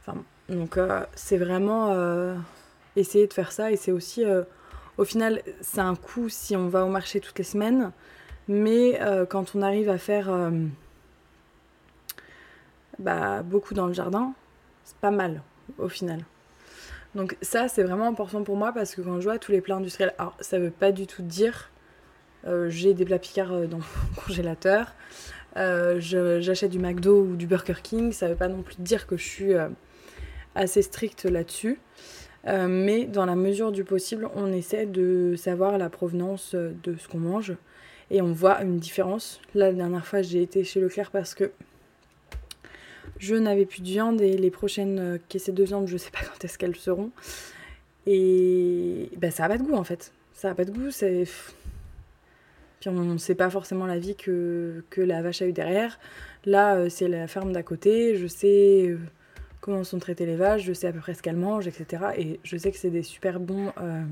Enfin, 0.00 0.22
donc 0.48 0.78
c'est 1.14 1.36
vraiment 1.36 2.36
essayer 2.96 3.26
de 3.26 3.32
faire 3.32 3.52
ça 3.52 3.72
et 3.72 3.76
c'est 3.76 3.92
aussi 3.92 4.24
au 4.98 5.04
final 5.04 5.42
c'est 5.60 5.80
un 5.80 5.94
coût 5.94 6.28
si 6.28 6.56
on 6.56 6.68
va 6.68 6.84
au 6.84 6.88
marché 6.88 7.20
toutes 7.20 7.38
les 7.38 7.44
semaines 7.44 7.92
mais 8.48 9.00
quand 9.30 9.54
on 9.54 9.62
arrive 9.62 9.88
à 9.88 9.98
faire 9.98 10.30
bah, 12.98 13.42
beaucoup 13.42 13.74
dans 13.74 13.86
le 13.86 13.92
jardin 13.92 14.32
c'est 14.84 14.96
pas 14.96 15.10
mal 15.10 15.42
au 15.78 15.88
final 15.88 16.20
donc 17.14 17.36
ça 17.42 17.68
c'est 17.68 17.82
vraiment 17.82 18.06
important 18.06 18.42
pour 18.42 18.56
moi 18.56 18.72
parce 18.72 18.94
que 18.94 19.02
quand 19.02 19.20
je 19.20 19.24
vois 19.24 19.38
tous 19.38 19.52
les 19.52 19.60
plats 19.60 19.76
industriels 19.76 20.14
alors 20.18 20.36
ça 20.40 20.58
veut 20.58 20.70
pas 20.70 20.92
du 20.92 21.06
tout 21.06 21.22
dire 21.22 21.70
euh, 22.46 22.70
j'ai 22.70 22.94
des 22.94 23.04
plats 23.04 23.18
picards 23.18 23.52
euh, 23.52 23.66
dans 23.66 23.78
mon 23.78 23.84
congélateur 24.26 24.94
euh, 25.56 26.00
j'achète 26.00 26.70
du 26.70 26.78
McDo 26.78 27.22
ou 27.22 27.36
du 27.36 27.46
Burger 27.46 27.74
King 27.82 28.12
ça 28.12 28.28
veut 28.28 28.36
pas 28.36 28.48
non 28.48 28.62
plus 28.62 28.76
dire 28.78 29.06
que 29.06 29.16
je 29.16 29.24
suis 29.24 29.52
assez 30.54 30.82
stricte 30.82 31.24
là-dessus 31.24 31.78
mais 32.44 33.04
dans 33.04 33.24
la 33.24 33.36
mesure 33.36 33.70
du 33.70 33.84
possible, 33.84 34.28
on 34.34 34.52
essaie 34.52 34.86
de 34.86 35.36
savoir 35.36 35.78
la 35.78 35.88
provenance 35.88 36.56
de 36.56 36.96
ce 36.96 37.06
qu'on 37.06 37.20
mange 37.20 37.54
et 38.12 38.20
on 38.20 38.32
voit 38.32 38.62
une 38.62 38.78
différence. 38.78 39.40
Là, 39.54 39.66
la 39.66 39.72
dernière 39.72 40.06
fois, 40.06 40.22
j'ai 40.22 40.42
été 40.42 40.64
chez 40.64 40.80
Leclerc 40.80 41.10
parce 41.10 41.34
que 41.34 41.50
je 43.18 43.34
n'avais 43.34 43.66
plus 43.66 43.82
de 43.82 43.86
viande 43.86 44.20
et 44.20 44.36
les 44.36 44.50
prochaines 44.50 44.98
euh, 44.98 45.18
caisses 45.28 45.50
de 45.50 45.64
viande, 45.64 45.86
je 45.88 45.96
sais 45.96 46.10
pas 46.10 46.20
quand 46.32 46.44
est-ce 46.44 46.58
qu'elles 46.58 46.76
seront. 46.76 47.10
Et 48.06 49.10
ben, 49.16 49.30
ça 49.30 49.44
a 49.44 49.48
pas 49.48 49.58
de 49.58 49.62
goût 49.62 49.74
en 49.74 49.84
fait. 49.84 50.12
Ça 50.32 50.50
a 50.50 50.54
pas 50.54 50.64
de 50.64 50.72
goût, 50.72 50.90
c'est. 50.90 51.24
Puis 52.80 52.88
on 52.88 52.92
ne 52.92 53.18
sait 53.18 53.36
pas 53.36 53.48
forcément 53.48 53.86
la 53.86 53.98
vie 53.98 54.16
que, 54.16 54.82
que 54.90 55.00
la 55.00 55.22
vache 55.22 55.40
a 55.40 55.46
eu 55.46 55.52
derrière. 55.52 56.00
Là, 56.44 56.90
c'est 56.90 57.06
la 57.06 57.28
ferme 57.28 57.52
d'à 57.52 57.62
côté, 57.62 58.16
je 58.16 58.26
sais 58.26 58.96
comment 59.62 59.84
sont 59.84 60.00
traités 60.00 60.26
les 60.26 60.36
vaches, 60.36 60.64
je 60.64 60.72
sais 60.74 60.88
à 60.88 60.92
peu 60.92 60.98
près 60.98 61.14
ce 61.14 61.22
qu'elles 61.22 61.36
mangent, 61.36 61.68
etc. 61.68 62.02
Et 62.18 62.40
je 62.42 62.56
sais 62.58 62.70
que 62.70 62.76
c'est 62.76 62.90
des 62.90 63.04
super 63.04 63.40
bons 63.40 63.72
euh, 63.80 64.02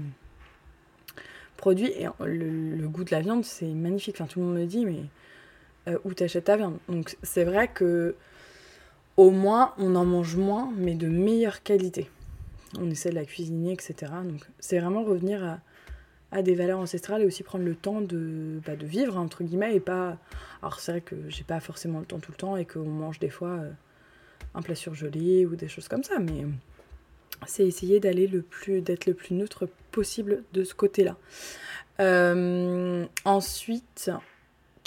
produits. 1.58 1.92
Et 1.98 2.06
le, 2.24 2.88
goût 2.88 3.04
de 3.04 3.10
la 3.10 3.20
viande, 3.20 3.44
c'est 3.44 3.66
magnifique. 3.66 4.16
Enfin, 4.18 4.26
tout 4.26 4.38
le 4.38 4.46
monde 4.46 4.56
me 4.56 4.64
dit, 4.64 4.86
mais 4.86 5.02
euh, 5.88 5.98
où 6.04 6.14
t'achètes 6.14 6.44
ta 6.44 6.56
viande 6.56 6.78
Donc 6.88 7.16
c'est 7.22 7.44
vrai 7.44 7.68
que 7.68 8.14
au 9.20 9.30
moins, 9.30 9.74
on 9.78 9.94
en 9.96 10.04
mange 10.04 10.36
moins, 10.36 10.72
mais 10.76 10.94
de 10.94 11.08
meilleure 11.08 11.62
qualité. 11.62 12.10
On 12.78 12.90
essaie 12.90 13.10
de 13.10 13.16
la 13.16 13.24
cuisiner, 13.24 13.72
etc. 13.72 14.12
Donc 14.24 14.40
c'est 14.58 14.78
vraiment 14.78 15.02
revenir 15.02 15.58
à, 16.32 16.42
des 16.42 16.54
valeurs 16.54 16.78
ancestrales 16.78 17.22
et 17.22 17.26
aussi 17.26 17.42
prendre 17.42 17.64
le 17.64 17.74
temps 17.74 18.00
de, 18.00 18.60
bah, 18.64 18.76
de 18.76 18.86
vivre, 18.86 19.16
entre 19.16 19.42
guillemets, 19.42 19.74
et 19.74 19.80
pas... 19.80 20.16
Alors 20.62 20.80
c'est 20.80 20.92
vrai 20.92 21.00
que 21.00 21.16
j'ai 21.28 21.44
pas 21.44 21.60
forcément 21.60 21.98
le 21.98 22.06
temps 22.06 22.20
tout 22.20 22.30
le 22.30 22.36
temps 22.36 22.56
et 22.56 22.64
qu'on 22.64 22.84
mange 22.84 23.18
des 23.18 23.30
fois... 23.30 23.48
Euh, 23.48 23.70
un 24.54 24.62
plat 24.62 24.74
surgelé 24.74 25.46
ou 25.46 25.56
des 25.56 25.68
choses 25.68 25.88
comme 25.88 26.02
ça, 26.02 26.18
mais 26.18 26.44
c'est 27.46 27.66
essayer 27.66 28.00
d'aller 28.00 28.26
le 28.26 28.42
plus, 28.42 28.80
d'être 28.80 29.06
le 29.06 29.14
plus 29.14 29.34
neutre 29.34 29.68
possible 29.92 30.42
de 30.52 30.64
ce 30.64 30.74
côté-là. 30.74 31.16
Euh, 32.00 33.06
ensuite, 33.24 34.10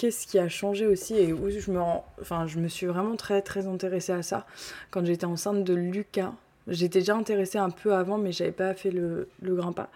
qu'est-ce 0.04 0.28
qui 0.28 0.38
a 0.38 0.50
changé 0.50 0.86
aussi 0.86 1.16
et 1.16 1.32
où 1.32 1.50
je 1.50 1.72
me, 1.72 1.80
enfin, 2.20 2.46
je 2.46 2.60
me 2.60 2.68
suis 2.68 2.88
vraiment 2.88 3.16
très 3.16 3.42
très 3.42 3.68
intéressée 3.68 4.12
à 4.12 4.22
ça 4.22 4.46
quand 4.92 5.06
j'étais 5.06 5.24
enceinte 5.24 5.64
de 5.64 5.74
Lucas. 5.74 6.34
J'étais 6.68 7.00
déjà 7.00 7.16
intéressée 7.16 7.58
un 7.58 7.70
peu 7.70 7.94
avant, 7.94 8.18
mais 8.18 8.34
j'avais 8.34 8.52
pas 8.52 8.74
fait 8.74 8.92
le, 8.92 9.30
le 9.42 9.56
grand 9.56 9.72
pas. 9.72 9.90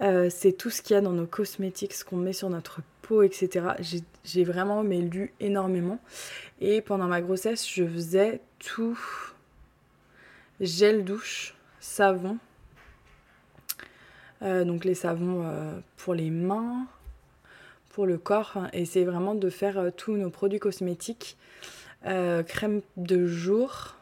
Euh, 0.00 0.28
c'est 0.28 0.50
tout 0.50 0.70
ce 0.70 0.82
qu'il 0.82 0.94
y 0.94 0.96
a 0.96 1.00
dans 1.00 1.12
nos 1.12 1.26
cosmétiques, 1.26 1.92
ce 1.92 2.04
qu'on 2.04 2.16
met 2.16 2.32
sur 2.32 2.50
notre 2.50 2.80
peau, 3.02 3.22
etc. 3.22 3.76
J'ai 4.24 4.42
vraiment 4.42 4.82
mais, 4.82 5.02
lu 5.02 5.32
énormément. 5.38 6.00
Et 6.60 6.80
pendant 6.80 7.06
ma 7.06 7.20
grossesse, 7.20 7.64
je 7.68 7.86
faisais 7.86 8.40
tout 8.58 8.98
gel 10.60 11.04
douche, 11.04 11.54
savon. 11.78 12.38
Euh, 14.42 14.64
donc 14.64 14.84
les 14.84 14.94
savons 14.94 15.44
euh, 15.44 15.78
pour 15.96 16.14
les 16.14 16.30
mains, 16.30 16.88
le 18.06 18.18
corps. 18.18 18.58
et 18.72 18.84
c'est 18.84 19.04
vraiment 19.04 19.34
de 19.34 19.50
faire 19.50 19.90
tous 19.96 20.16
nos 20.16 20.30
produits 20.30 20.58
cosmétiques. 20.58 21.36
crème 22.02 22.82
de 22.96 23.26
jour, 23.26 23.96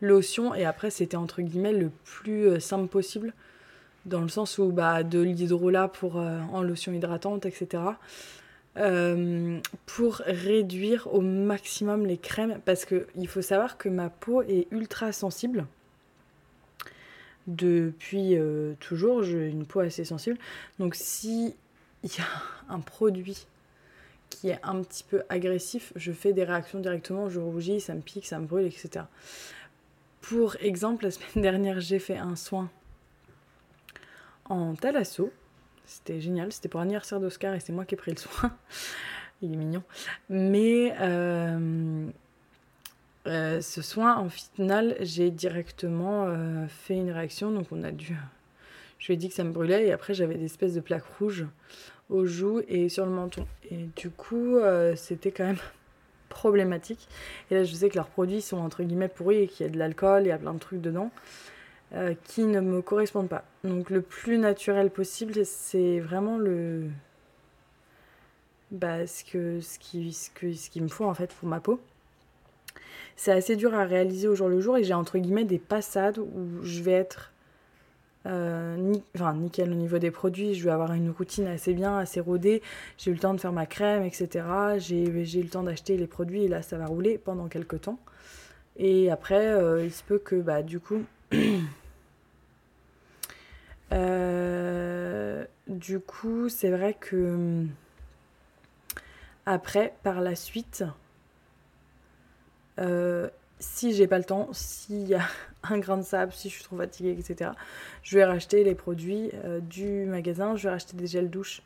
lotion. 0.00 0.54
Et 0.54 0.64
après, 0.64 0.90
c'était 0.90 1.16
entre 1.16 1.42
guillemets 1.42 1.72
le 1.72 1.90
plus 2.04 2.60
simple 2.60 2.88
possible 2.88 3.32
dans 4.06 4.22
le 4.22 4.28
sens 4.28 4.58
où 4.58 4.70
bah, 4.70 5.02
de 5.02 5.20
l'hydrolat 5.20 5.88
pour 5.88 6.18
euh, 6.18 6.40
en 6.52 6.62
lotion 6.62 6.92
hydratante, 6.92 7.44
etc. 7.44 7.82
Euh, 8.78 9.58
pour 9.84 10.16
réduire 10.26 11.12
au 11.12 11.20
maximum 11.20 12.06
les 12.06 12.16
crèmes, 12.16 12.60
parce 12.64 12.84
qu'il 12.84 13.28
faut 13.28 13.42
savoir 13.42 13.76
que 13.76 13.88
ma 13.88 14.08
peau 14.08 14.42
est 14.42 14.68
ultra 14.70 15.12
sensible. 15.12 15.66
Depuis 17.46 18.36
euh, 18.36 18.74
toujours, 18.80 19.22
j'ai 19.22 19.48
une 19.48 19.66
peau 19.66 19.80
assez 19.80 20.04
sensible. 20.04 20.38
Donc 20.78 20.94
si 20.94 21.54
il 22.06 22.18
y 22.18 22.20
a 22.20 22.72
un 22.72 22.78
produit 22.78 23.46
qui 24.30 24.48
est 24.48 24.60
un 24.62 24.82
petit 24.82 25.04
peu 25.04 25.22
agressif, 25.28 25.92
je 25.96 26.12
fais 26.12 26.32
des 26.32 26.44
réactions 26.44 26.78
directement, 26.78 27.28
je 27.28 27.40
rougis, 27.40 27.80
ça 27.80 27.94
me 27.94 28.00
pique, 28.00 28.26
ça 28.26 28.38
me 28.38 28.46
brûle, 28.46 28.66
etc. 28.66 29.06
Pour 30.20 30.56
exemple, 30.60 31.04
la 31.04 31.10
semaine 31.10 31.30
dernière, 31.42 31.80
j'ai 31.80 31.98
fait 31.98 32.16
un 32.16 32.36
soin 32.36 32.70
en 34.44 34.74
Talasso. 34.74 35.32
C'était 35.84 36.20
génial, 36.20 36.52
c'était 36.52 36.68
pour 36.68 36.80
l'anniversaire 36.80 37.20
d'Oscar 37.20 37.54
et 37.54 37.60
c'est 37.60 37.72
moi 37.72 37.84
qui 37.84 37.94
ai 37.94 37.96
pris 37.96 38.12
le 38.12 38.16
soin. 38.16 38.56
Il 39.42 39.52
est 39.52 39.56
mignon. 39.56 39.82
Mais 40.28 40.94
euh, 41.00 42.08
euh, 43.26 43.60
ce 43.60 43.82
soin, 43.82 44.16
en 44.16 44.28
final, 44.28 44.96
j'ai 45.00 45.30
directement 45.30 46.24
euh, 46.26 46.66
fait 46.68 46.94
une 46.94 47.10
réaction. 47.10 47.50
Donc 47.50 47.66
on 47.70 47.82
a 47.82 47.92
dû... 47.92 48.16
Je 48.98 49.06
lui 49.08 49.14
ai 49.14 49.16
dit 49.16 49.28
que 49.28 49.34
ça 49.34 49.44
me 49.44 49.52
brûlait 49.52 49.86
et 49.86 49.92
après 49.92 50.14
j'avais 50.14 50.36
des 50.36 50.46
espèces 50.46 50.74
de 50.74 50.80
plaques 50.80 51.04
rouges 51.18 51.46
aux 52.08 52.26
joues 52.26 52.62
et 52.68 52.88
sur 52.88 53.04
le 53.06 53.12
menton. 53.12 53.46
Et 53.70 53.88
du 53.96 54.10
coup, 54.10 54.58
c'était 54.94 55.30
quand 55.30 55.44
même 55.44 55.58
problématique. 56.28 57.08
Et 57.50 57.54
là, 57.54 57.64
je 57.64 57.74
sais 57.74 57.88
que 57.88 57.96
leurs 57.96 58.08
produits 58.08 58.40
sont 58.40 58.58
entre 58.58 58.82
guillemets 58.82 59.08
pourris 59.08 59.42
et 59.42 59.48
qu'il 59.48 59.66
y 59.66 59.68
a 59.68 59.72
de 59.72 59.78
l'alcool, 59.78 60.22
il 60.24 60.28
y 60.28 60.32
a 60.32 60.38
plein 60.38 60.54
de 60.54 60.58
trucs 60.58 60.80
dedans. 60.80 61.10
Euh, 61.94 62.14
qui 62.24 62.42
ne 62.42 62.60
me 62.60 62.82
correspondent 62.82 63.28
pas. 63.28 63.44
Donc 63.62 63.90
le 63.90 64.02
plus 64.02 64.38
naturel 64.38 64.90
possible, 64.90 65.46
c'est 65.46 66.00
vraiment 66.00 66.36
le 66.36 66.88
bah, 68.72 69.06
ce, 69.06 69.22
que, 69.22 69.60
ce, 69.60 69.78
qui, 69.78 70.12
ce, 70.12 70.80
me 70.80 70.88
faut 70.88 71.04
en 71.04 71.14
fait 71.14 71.32
pour 71.32 71.48
ma 71.48 71.60
peau. 71.60 71.78
C'est 73.14 73.30
assez 73.30 73.54
dur 73.54 73.72
à 73.72 73.84
réaliser 73.84 74.26
au 74.26 74.34
jour 74.34 74.48
le 74.48 74.60
jour 74.60 74.76
et 74.76 74.82
j'ai 74.82 74.94
entre 74.94 75.18
guillemets 75.18 75.44
des 75.44 75.60
passades 75.60 76.18
où 76.18 76.60
je 76.62 76.82
vais 76.82 76.92
être 76.92 77.32
euh, 78.26 78.94
enfin, 79.14 79.34
nickel 79.34 79.70
au 79.70 79.74
niveau 79.74 79.98
des 79.98 80.10
produits, 80.10 80.54
je 80.54 80.64
vais 80.64 80.70
avoir 80.70 80.92
une 80.92 81.10
routine 81.10 81.46
assez 81.46 81.74
bien, 81.74 81.98
assez 81.98 82.20
rodée, 82.20 82.62
j'ai 82.98 83.10
eu 83.10 83.14
le 83.14 83.20
temps 83.20 83.34
de 83.34 83.40
faire 83.40 83.52
ma 83.52 83.66
crème, 83.66 84.04
etc. 84.04 84.44
J'ai 84.78 85.04
eu 85.04 85.42
le 85.42 85.48
temps 85.48 85.62
d'acheter 85.62 85.96
les 85.96 86.06
produits 86.06 86.44
et 86.44 86.48
là 86.48 86.62
ça 86.62 86.76
va 86.78 86.86
rouler 86.86 87.18
pendant 87.18 87.46
quelques 87.48 87.82
temps. 87.82 87.98
Et 88.76 89.10
après, 89.10 89.46
euh, 89.46 89.84
il 89.84 89.92
se 89.92 90.02
peut 90.02 90.18
que 90.18 90.36
bah, 90.36 90.62
du 90.62 90.80
coup, 90.80 91.02
Euh, 93.92 95.44
du 95.68 96.00
coup, 96.00 96.48
c'est 96.48 96.70
vrai 96.70 96.94
que 96.94 97.64
après, 99.46 99.94
par 100.02 100.20
la 100.20 100.34
suite, 100.34 100.84
si 103.58 103.94
j'ai 103.94 104.06
pas 104.06 104.18
le 104.18 104.24
temps, 104.24 104.48
s'il 104.52 105.08
y 105.08 105.14
a 105.14 105.22
un 105.70 105.78
grain 105.78 105.96
de 105.96 106.02
sable, 106.02 106.32
si 106.32 106.48
je 106.48 106.54
suis 106.54 106.64
trop 106.64 106.76
fatiguée, 106.76 107.16
etc., 107.18 107.50
je 108.02 108.16
vais 108.16 108.24
racheter 108.24 108.64
les 108.64 108.74
produits 108.74 109.30
euh, 109.44 109.60
du 109.60 110.04
magasin. 110.06 110.56
Je 110.56 110.64
vais 110.64 110.70
racheter 110.70 110.96
des 110.96 111.06
gels 111.06 111.30
douche 111.30 111.62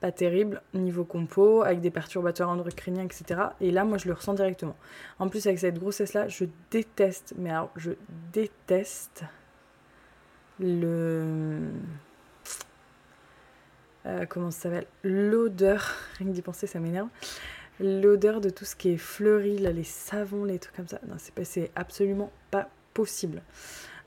pas 0.00 0.12
terribles, 0.12 0.60
niveau 0.74 1.04
compo, 1.04 1.62
avec 1.62 1.80
des 1.80 1.90
perturbateurs 1.90 2.50
endocriniens, 2.50 3.04
etc. 3.04 3.40
Et 3.60 3.70
là, 3.70 3.84
moi, 3.84 3.96
je 3.96 4.08
le 4.08 4.12
ressens 4.12 4.34
directement. 4.34 4.76
En 5.18 5.28
plus, 5.28 5.46
avec 5.46 5.58
cette 5.58 5.78
grossesse-là, 5.78 6.28
je 6.28 6.44
déteste, 6.70 7.34
mais 7.38 7.50
alors, 7.50 7.70
je 7.76 7.92
déteste 8.32 9.24
le. 10.60 11.70
Euh, 14.04 14.26
comment 14.26 14.50
ça 14.50 14.62
s'appelle? 14.62 14.86
L'odeur, 15.02 15.94
rien 16.18 16.28
que 16.28 16.32
d'y 16.32 16.42
penser, 16.42 16.66
ça 16.66 16.78
m'énerve. 16.78 17.08
L'odeur 17.80 18.40
de 18.40 18.48
tout 18.50 18.64
ce 18.64 18.74
qui 18.74 18.90
est 18.90 18.96
fleuri, 18.96 19.58
les 19.58 19.84
savons, 19.84 20.44
les 20.44 20.58
trucs 20.58 20.76
comme 20.76 20.88
ça. 20.88 21.00
Non, 21.06 21.16
c'est 21.18 21.70
absolument 21.74 22.30
pas 22.50 22.68
possible. 22.94 23.42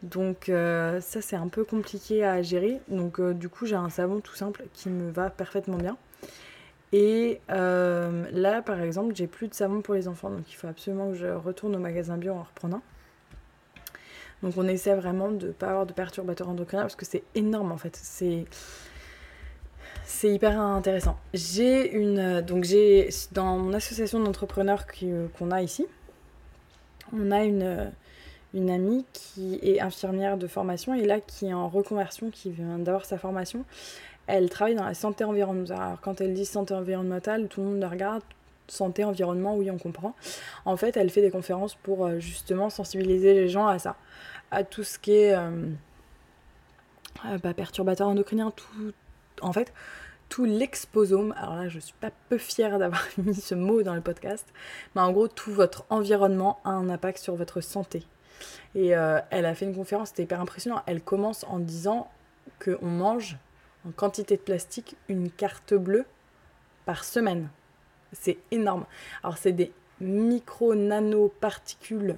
Donc 0.01 0.47
euh, 0.47 1.01
ça 1.01 1.21
c'est 1.21 1.35
un 1.35 1.49
peu 1.49 1.63
compliqué 1.63 2.23
à 2.23 2.41
gérer. 2.41 2.79
Donc 2.87 3.19
euh, 3.19 3.33
du 3.33 3.49
coup 3.49 3.65
j'ai 3.65 3.75
un 3.75 3.89
savon 3.89 4.21
tout 4.21 4.35
simple 4.35 4.63
qui 4.73 4.89
me 4.89 5.11
va 5.11 5.29
parfaitement 5.29 5.77
bien. 5.77 5.97
Et 6.91 7.41
là 7.49 8.61
par 8.63 8.81
exemple 8.81 9.13
j'ai 9.15 9.27
plus 9.27 9.47
de 9.47 9.53
savon 9.53 9.81
pour 9.81 9.93
les 9.93 10.07
enfants. 10.07 10.29
Donc 10.29 10.51
il 10.51 10.55
faut 10.55 10.67
absolument 10.67 11.11
que 11.11 11.17
je 11.17 11.27
retourne 11.27 11.75
au 11.75 11.79
magasin 11.79 12.17
bio 12.17 12.33
en 12.33 12.43
reprenant. 12.43 12.81
Donc 14.41 14.53
on 14.57 14.67
essaie 14.67 14.95
vraiment 14.95 15.31
de 15.31 15.47
ne 15.47 15.51
pas 15.51 15.69
avoir 15.69 15.85
de 15.85 15.93
perturbateurs 15.93 16.49
endocriniens 16.49 16.83
parce 16.83 16.95
que 16.95 17.05
c'est 17.05 17.23
énorme 17.35 17.71
en 17.71 17.77
fait. 17.77 17.95
C'est 18.01 18.45
c'est 20.05 20.33
hyper 20.33 20.59
intéressant. 20.59 21.17
J'ai 21.33 21.91
une. 21.91 22.41
Donc, 22.41 22.63
j'ai. 22.63 23.09
Dans 23.31 23.57
mon 23.57 23.73
association 23.73 24.19
d'entrepreneurs 24.19 24.85
qu'on 25.37 25.51
a 25.51 25.61
ici, 25.61 25.85
on 27.13 27.31
a 27.31 27.43
une, 27.43 27.91
une 28.53 28.69
amie 28.69 29.05
qui 29.13 29.59
est 29.61 29.79
infirmière 29.79 30.37
de 30.37 30.47
formation 30.47 30.93
et 30.93 31.05
là 31.05 31.19
qui 31.19 31.47
est 31.47 31.53
en 31.53 31.67
reconversion, 31.67 32.29
qui 32.31 32.51
vient 32.51 32.79
d'avoir 32.79 33.05
sa 33.05 33.17
formation. 33.17 33.65
Elle 34.27 34.49
travaille 34.49 34.75
dans 34.75 34.85
la 34.85 34.93
santé 34.93 35.23
environnementale. 35.23 35.81
Alors, 35.81 36.01
quand 36.01 36.21
elle 36.21 36.33
dit 36.33 36.45
santé 36.45 36.73
environnementale, 36.73 37.47
tout 37.47 37.61
le 37.61 37.67
monde 37.67 37.79
la 37.79 37.89
regarde. 37.89 38.21
Santé, 38.67 39.03
environnement, 39.03 39.55
oui, 39.55 39.71
on 39.71 39.79
comprend. 39.79 40.13
En 40.65 40.77
fait, 40.77 40.95
elle 40.95 41.09
fait 41.09 41.21
des 41.21 41.31
conférences 41.31 41.73
pour 41.73 42.05
euh, 42.05 42.19
justement 42.19 42.69
sensibiliser 42.69 43.33
les 43.33 43.49
gens 43.49 43.65
à 43.65 43.79
ça, 43.79 43.95
à 44.51 44.63
tout 44.63 44.83
ce 44.83 44.99
qui 44.99 45.13
est 45.13 45.33
euh, 45.33 45.49
euh, 47.25 47.37
bah, 47.39 47.55
perturbateur 47.55 48.07
endocrinien, 48.07 48.51
tout, 48.51 48.93
en 49.41 49.53
fait, 49.53 49.73
tout 50.29 50.45
l'exposome, 50.45 51.33
alors 51.37 51.55
là 51.55 51.67
je 51.67 51.79
suis 51.79 51.95
pas 51.99 52.11
peu 52.29 52.37
fière 52.37 52.79
d'avoir 52.79 53.03
mis 53.17 53.35
ce 53.35 53.55
mot 53.55 53.83
dans 53.83 53.95
le 53.95 54.01
podcast, 54.01 54.47
mais 54.95 55.01
en 55.01 55.11
gros 55.11 55.27
tout 55.27 55.51
votre 55.51 55.83
environnement 55.89 56.61
a 56.63 56.69
un 56.69 56.87
impact 56.89 57.17
sur 57.17 57.35
votre 57.35 57.59
santé. 57.61 58.05
Et 58.75 58.95
euh, 58.95 59.19
elle 59.31 59.45
a 59.45 59.55
fait 59.55 59.65
une 59.65 59.75
conférence, 59.75 60.09
c'était 60.09 60.23
hyper 60.23 60.39
impressionnant. 60.39 60.81
Elle 60.85 61.01
commence 61.01 61.43
en 61.45 61.59
disant 61.59 62.09
qu'on 62.63 62.87
mange 62.87 63.37
en 63.87 63.91
quantité 63.91 64.37
de 64.37 64.41
plastique 64.41 64.95
une 65.07 65.31
carte 65.31 65.73
bleue 65.73 66.05
par 66.85 67.03
semaine. 67.03 67.49
C'est 68.13 68.37
énorme. 68.51 68.85
Alors 69.23 69.37
c'est 69.37 69.51
des 69.51 69.73
micro-nano-particules. 69.99 72.17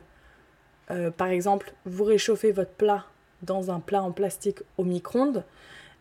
Euh, 0.92 1.10
par 1.12 1.28
exemple, 1.28 1.74
vous 1.86 2.04
réchauffez 2.04 2.52
votre 2.52 2.72
plat 2.72 3.06
dans 3.42 3.72
un 3.72 3.80
plat 3.80 4.04
en 4.04 4.12
plastique 4.12 4.60
au 4.78 4.84
micro-ondes. 4.84 5.46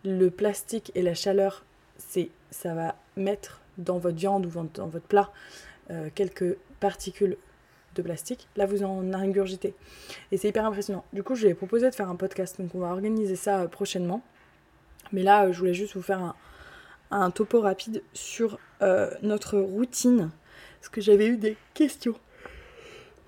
Le 0.04 0.30
plastique 0.30 0.92
et 0.94 1.02
la 1.02 1.14
chaleur 1.14 1.64
c'est 2.00 2.30
ça 2.50 2.74
va 2.74 2.96
mettre 3.16 3.60
dans 3.78 3.98
votre 3.98 4.16
viande 4.16 4.46
ou 4.46 4.68
dans 4.74 4.86
votre 4.88 5.06
plat 5.06 5.30
euh, 5.90 6.08
quelques 6.14 6.56
particules 6.80 7.36
de 7.94 8.02
plastique. 8.02 8.48
Là, 8.56 8.66
vous 8.66 8.82
en 8.82 9.12
ingurgitez. 9.12 9.74
Et 10.32 10.36
c'est 10.36 10.48
hyper 10.48 10.64
impressionnant. 10.64 11.04
Du 11.12 11.22
coup, 11.22 11.34
je 11.34 11.44
lui 11.44 11.50
ai 11.50 11.54
proposé 11.54 11.88
de 11.90 11.94
faire 11.94 12.08
un 12.08 12.16
podcast. 12.16 12.60
Donc, 12.60 12.74
on 12.74 12.80
va 12.80 12.88
organiser 12.88 13.36
ça 13.36 13.62
euh, 13.62 13.68
prochainement. 13.68 14.22
Mais 15.12 15.22
là, 15.22 15.46
euh, 15.46 15.52
je 15.52 15.58
voulais 15.58 15.74
juste 15.74 15.94
vous 15.94 16.02
faire 16.02 16.34
un, 17.10 17.30
topo 17.30 17.60
rapide 17.60 18.02
sur 18.12 18.58
notre 19.22 19.58
routine. 19.58 20.30
Parce 20.80 20.88
que 20.88 21.00
j'avais 21.00 21.26
eu 21.26 21.36
des 21.36 21.56
questions. 21.74 22.14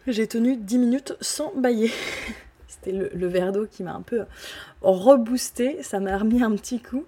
J'ai 0.06 0.26
tenu 0.26 0.56
10 0.56 0.78
minutes 0.78 1.14
sans 1.20 1.52
bailler. 1.54 1.90
C'était 2.82 2.96
le, 3.14 3.26
verre 3.28 3.52
d'eau 3.52 3.66
qui 3.66 3.82
m'a 3.82 3.94
un 3.94 4.02
peu 4.02 4.24
reboosté, 4.80 5.82
ça 5.82 6.00
m'a 6.00 6.18
remis 6.18 6.42
un 6.42 6.54
petit 6.56 6.80
coup. 6.80 7.04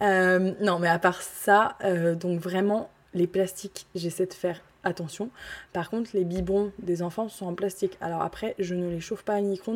Euh, 0.00 0.52
non, 0.60 0.78
mais 0.78 0.88
à 0.88 0.98
part 0.98 1.22
ça, 1.22 1.76
euh, 1.84 2.14
donc 2.14 2.40
vraiment, 2.40 2.88
les 3.14 3.26
plastiques, 3.26 3.86
j'essaie 3.94 4.26
de 4.26 4.34
faire 4.34 4.60
attention. 4.84 5.30
Par 5.72 5.90
contre, 5.90 6.10
les 6.14 6.24
biberons 6.24 6.72
des 6.78 7.02
enfants 7.02 7.28
sont 7.28 7.46
en 7.46 7.54
plastique. 7.54 7.98
Alors 8.00 8.22
après, 8.22 8.54
je 8.60 8.74
ne 8.74 8.88
les 8.90 9.00
chauffe 9.00 9.24
pas 9.24 9.34
à 9.34 9.40
micro 9.40 9.74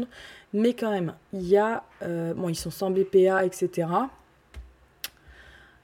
mais 0.53 0.75
quand 0.75 0.91
même, 0.91 1.15
il 1.33 1.47
y 1.47 1.57
a... 1.57 1.83
Euh, 2.03 2.35
bon, 2.35 2.49
ils 2.49 2.55
sont 2.55 2.71
sans 2.71 2.91
BPA, 2.91 3.45
etc. 3.45 3.89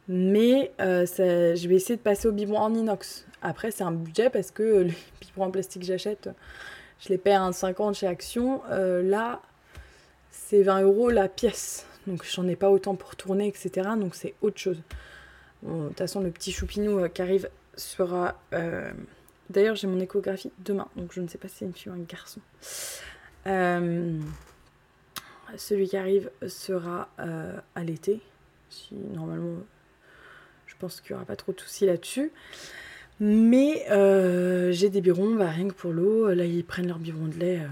Mais 0.07 0.71
je 0.79 1.69
vais 1.69 1.75
essayer 1.75 1.97
de 1.97 2.03
passer 2.03 2.29
au 2.29 2.33
biberon 2.33 2.61
en 2.61 2.75
inox. 2.75 3.27
Après, 3.43 3.73
c'est 3.73 3.85
un 3.85 3.93
budget 3.93 4.31
parce 4.31 4.53
que 4.53 4.63
les 4.83 4.95
biberons 5.21 5.47
en 5.47 5.51
plastique 5.51 5.83
que 5.83 5.89
j'achète 5.89 6.29
je 7.01 7.11
les 7.11 7.19
paie 7.19 7.33
à 7.33 7.49
1,50 7.49 7.95
chez 7.95 8.09
Action. 8.09 8.61
Là, 8.69 9.41
c'est 10.31 10.63
20 10.63 10.83
euros 10.83 11.11
la 11.11 11.29
pièce. 11.29 11.87
Donc 12.07 12.25
j'en 12.25 12.47
ai 12.49 12.57
pas 12.57 12.71
autant 12.71 12.95
pour 12.95 13.17
tourner, 13.17 13.49
etc. 13.49 13.91
Donc 13.99 14.15
c'est 14.15 14.35
autre 14.41 14.59
chose. 14.59 14.83
de 15.63 15.89
toute 15.89 15.99
façon, 15.99 16.21
le 16.21 16.31
petit 16.31 16.53
choupinou 16.53 16.99
euh, 16.99 17.09
qui 17.09 17.23
arrive 17.23 17.51
sera. 17.77 18.41
Euh, 18.53 18.91
d'ailleurs, 19.51 19.77
j'ai 19.77 19.87
mon 19.87 20.01
échographie 20.01 20.53
demain, 20.59 20.89
donc 20.97 21.13
je 21.13 21.21
ne 21.21 21.29
sais 21.29 21.39
pas 21.39 21.49
si 21.49 21.57
c'est 21.59 21.65
une 21.65 21.75
fille 21.75 21.91
ou 21.91 21.95
un 21.95 21.99
garçon. 21.99 22.41
celui 25.57 25.89
qui 25.89 25.97
arrive 25.97 26.31
sera 26.47 27.09
à 27.19 27.85
l'été. 27.85 28.21
Si 28.71 28.95
normalement, 28.95 29.63
je 30.67 30.75
pense 30.79 31.01
qu'il 31.01 31.13
n'y 31.13 31.17
aura 31.17 31.27
pas 31.27 31.37
trop 31.37 31.53
de 31.53 31.61
soucis 31.61 31.87
là-dessus. 31.87 32.31
Mais 33.21 33.85
euh, 33.91 34.71
j'ai 34.71 34.91
des 34.91 35.01
biberons, 35.01 35.35
bah, 35.35 35.49
rien 35.49 35.69
que 35.69 35.75
pour 35.75 35.93
l'eau. 35.93 36.33
Là, 36.33 36.45
ils 36.45 36.65
prennent 36.65 36.87
leur 36.87 36.99
biberon 36.99 37.27
de 37.27 37.35
lait 37.35 37.61
euh, 37.61 37.69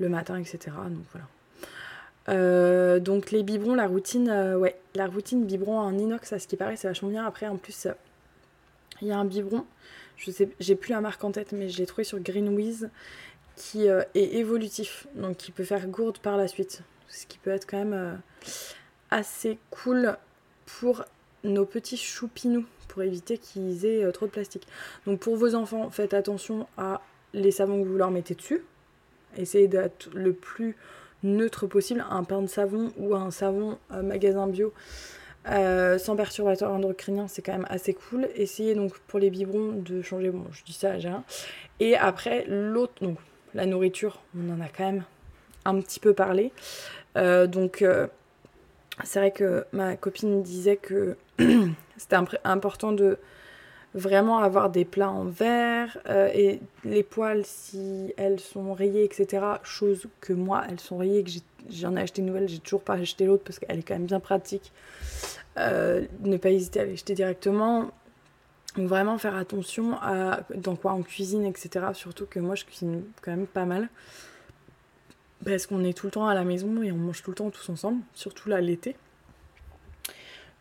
le 0.00 0.08
matin, 0.08 0.36
etc. 0.38 0.58
Donc 0.88 1.04
voilà. 1.12 1.28
Euh, 2.30 3.00
donc 3.00 3.30
les 3.30 3.42
biberons, 3.42 3.74
la 3.74 3.86
routine, 3.86 4.30
ouais, 4.56 4.78
la 4.94 5.06
routine 5.06 5.44
biberon 5.44 5.78
en 5.78 5.96
inox, 5.96 6.32
à 6.32 6.38
ce 6.38 6.46
qui 6.46 6.56
paraît, 6.56 6.76
c'est 6.76 6.88
vachement 6.88 7.08
bien. 7.08 7.26
Après, 7.26 7.46
en 7.46 7.56
plus, 7.56 7.88
il 9.00 9.08
y 9.08 9.12
a 9.12 9.18
un 9.18 9.24
biberon, 9.24 9.64
je 10.16 10.30
sais, 10.30 10.48
j'ai 10.60 10.76
plus 10.76 10.92
la 10.92 11.00
marque 11.00 11.22
en 11.24 11.32
tête, 11.32 11.52
mais 11.52 11.68
je 11.68 11.78
l'ai 11.78 11.86
trouvé 11.86 12.04
sur 12.04 12.20
Greenwiz, 12.20 12.90
qui 13.56 13.86
est 13.86 14.06
évolutif, 14.14 15.06
donc 15.14 15.36
qui 15.36 15.50
peut 15.50 15.64
faire 15.64 15.86
gourde 15.88 16.18
par 16.18 16.36
la 16.36 16.48
suite. 16.48 16.82
Ce 17.08 17.26
qui 17.26 17.38
peut 17.38 17.50
être 17.50 17.66
quand 17.66 17.78
même 17.78 18.20
assez 19.10 19.58
cool 19.70 20.16
pour 20.66 21.04
nos 21.42 21.64
petits 21.64 21.96
choupinous 21.96 22.64
pour 22.90 23.02
éviter 23.02 23.38
qu'ils 23.38 23.86
aient 23.86 24.04
euh, 24.04 24.10
trop 24.10 24.26
de 24.26 24.30
plastique. 24.30 24.66
Donc 25.06 25.20
pour 25.20 25.36
vos 25.36 25.54
enfants, 25.54 25.90
faites 25.90 26.12
attention 26.12 26.66
à 26.76 27.00
les 27.32 27.52
savons 27.52 27.82
que 27.82 27.88
vous 27.88 27.96
leur 27.96 28.10
mettez 28.10 28.34
dessus. 28.34 28.64
Essayez 29.36 29.68
d'être 29.68 30.10
le 30.12 30.32
plus 30.32 30.76
neutre 31.22 31.66
possible. 31.66 32.04
Un 32.10 32.24
pain 32.24 32.42
de 32.42 32.46
savon 32.46 32.92
ou 32.96 33.14
un 33.14 33.30
savon 33.30 33.78
euh, 33.92 34.02
magasin 34.02 34.46
bio 34.46 34.72
euh, 35.48 35.98
sans 35.98 36.16
perturbateur 36.16 36.70
endocrinien, 36.70 37.26
c'est 37.28 37.42
quand 37.42 37.52
même 37.52 37.66
assez 37.70 37.94
cool. 37.94 38.28
Essayez 38.34 38.74
donc 38.74 38.98
pour 39.00 39.18
les 39.18 39.30
biberons 39.30 39.72
de 39.72 40.02
changer, 40.02 40.30
bon 40.30 40.44
je 40.52 40.62
dis 40.64 40.72
ça, 40.72 40.98
j'ai 40.98 41.08
rien. 41.08 41.24
Et 41.78 41.96
après 41.96 42.44
l'autre, 42.46 42.92
donc 43.00 43.18
la 43.54 43.66
nourriture, 43.66 44.20
on 44.38 44.50
en 44.52 44.60
a 44.60 44.68
quand 44.68 44.84
même 44.84 45.04
un 45.64 45.80
petit 45.80 45.98
peu 45.98 46.12
parlé. 46.12 46.52
donc 47.16 47.84
c'est 49.04 49.18
vrai 49.18 49.30
que 49.30 49.64
ma 49.72 49.96
copine 49.96 50.42
disait 50.42 50.76
que 50.76 51.16
c'était 51.96 52.16
important 52.44 52.92
de 52.92 53.18
vraiment 53.94 54.38
avoir 54.38 54.70
des 54.70 54.84
plats 54.84 55.10
en 55.10 55.24
verre 55.24 55.98
euh, 56.08 56.30
et 56.32 56.60
les 56.84 57.02
poils 57.02 57.44
si 57.44 58.14
elles 58.16 58.38
sont 58.38 58.72
rayées 58.72 59.04
etc 59.04 59.44
chose 59.62 60.06
que 60.20 60.32
moi 60.32 60.64
elles 60.68 60.78
sont 60.78 60.98
rayées 60.98 61.24
que 61.24 61.30
j'en 61.70 61.96
ai, 61.96 62.02
acheté 62.02 62.20
une 62.20 62.28
nouvelle 62.28 62.48
j'ai 62.48 62.60
toujours 62.60 62.82
pas 62.82 62.94
acheté 62.94 63.26
l'autre 63.26 63.42
parce 63.44 63.58
qu'elle 63.58 63.80
est 63.80 63.82
quand 63.82 63.94
même 63.94 64.06
bien 64.06 64.20
pratique 64.20 64.72
euh, 65.58 66.06
ne 66.20 66.36
pas 66.36 66.50
hésiter 66.50 66.80
à 66.80 66.84
l'acheter 66.84 67.14
directement 67.14 67.90
vraiment 68.76 69.18
faire 69.18 69.34
attention 69.34 69.94
à 70.00 70.40
dans 70.54 70.76
quoi 70.76 70.94
on 70.94 71.02
cuisine 71.02 71.44
etc 71.44 71.86
surtout 71.94 72.26
que 72.26 72.38
moi 72.38 72.54
je 72.54 72.64
cuisine 72.64 73.02
quand 73.22 73.32
même 73.32 73.48
pas 73.48 73.64
mal 73.64 73.88
parce 75.44 75.66
qu'on 75.66 75.84
est 75.84 75.96
tout 75.96 76.06
le 76.06 76.12
temps 76.12 76.28
à 76.28 76.34
la 76.34 76.44
maison 76.44 76.82
et 76.82 76.92
on 76.92 76.96
mange 76.96 77.22
tout 77.22 77.30
le 77.30 77.36
temps 77.36 77.50
tous 77.50 77.68
ensemble, 77.70 78.02
surtout 78.14 78.48
là 78.48 78.60
l'été. 78.60 78.96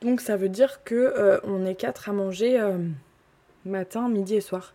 Donc 0.01 0.21
ça 0.21 0.37
veut 0.37 0.49
dire 0.49 0.83
que 0.83 0.95
euh, 0.95 1.39
on 1.43 1.65
est 1.65 1.75
quatre 1.75 2.07
à 2.07 2.13
manger 2.13 2.59
matin, 3.65 4.10
midi 4.10 4.36
et 4.36 4.41
soir 4.41 4.74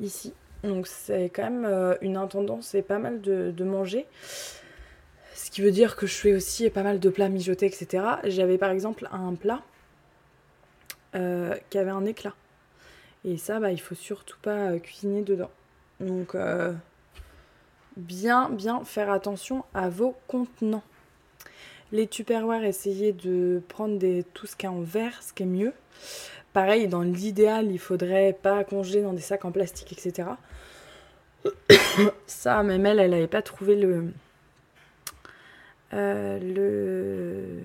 ici. 0.00 0.32
Donc 0.62 0.86
c'est 0.86 1.26
quand 1.26 1.44
même 1.44 1.64
euh, 1.64 1.94
une 2.00 2.16
intendance 2.16 2.74
et 2.74 2.82
pas 2.82 2.98
mal 2.98 3.20
de, 3.20 3.64
manger. 3.64 4.06
Ce 5.34 5.50
qui 5.50 5.62
veut 5.62 5.70
dire 5.70 5.96
que 5.96 6.06
je 6.06 6.14
fais 6.14 6.34
aussi 6.34 6.68
pas 6.70 6.82
mal 6.82 6.98
de 7.00 7.08
plats 7.10 7.28
mijotés, 7.28 7.66
etc. 7.66 8.04
J'avais 8.24 8.58
par 8.58 8.70
exemple 8.70 9.08
un 9.12 9.34
plat 9.34 9.62
qui 11.70 11.78
avait 11.78 11.90
un 11.90 12.04
éclat. 12.04 12.34
Et 13.24 13.38
ça, 13.38 13.58
bah, 13.58 13.72
il 13.72 13.80
faut 13.80 13.96
surtout 13.96 14.36
pas 14.40 14.78
cuisiner 14.78 15.22
dedans. 15.22 15.50
Donc 15.98 16.36
bien, 17.98 18.48
bien 18.48 18.84
faire 18.84 19.10
attention 19.10 19.64
à 19.74 19.88
vos 19.88 20.14
contenants. 20.26 20.84
Les 21.90 22.06
Tupperware, 22.06 22.64
essayez 22.64 23.12
de 23.12 23.62
prendre 23.68 23.98
tout 24.34 24.46
ce 24.46 24.56
qui 24.56 24.66
est 24.66 24.68
en 24.68 24.80
verre, 24.80 25.22
ce 25.22 25.32
qui 25.32 25.42
est 25.42 25.46
mieux. 25.46 25.72
Pareil, 26.58 26.88
dans 26.88 27.02
l'idéal, 27.02 27.70
il 27.70 27.78
faudrait 27.78 28.32
pas 28.32 28.64
congeler 28.64 29.00
dans 29.00 29.12
des 29.12 29.20
sacs 29.20 29.44
en 29.44 29.52
plastique, 29.52 29.92
etc. 29.92 30.30
Ça, 32.26 32.64
même 32.64 32.84
elle, 32.84 32.98
elle 32.98 33.12
n'avait 33.12 33.28
pas 33.28 33.42
trouvé 33.42 33.76
le. 33.76 34.06
Euh, 35.94 36.40
le. 36.40 37.62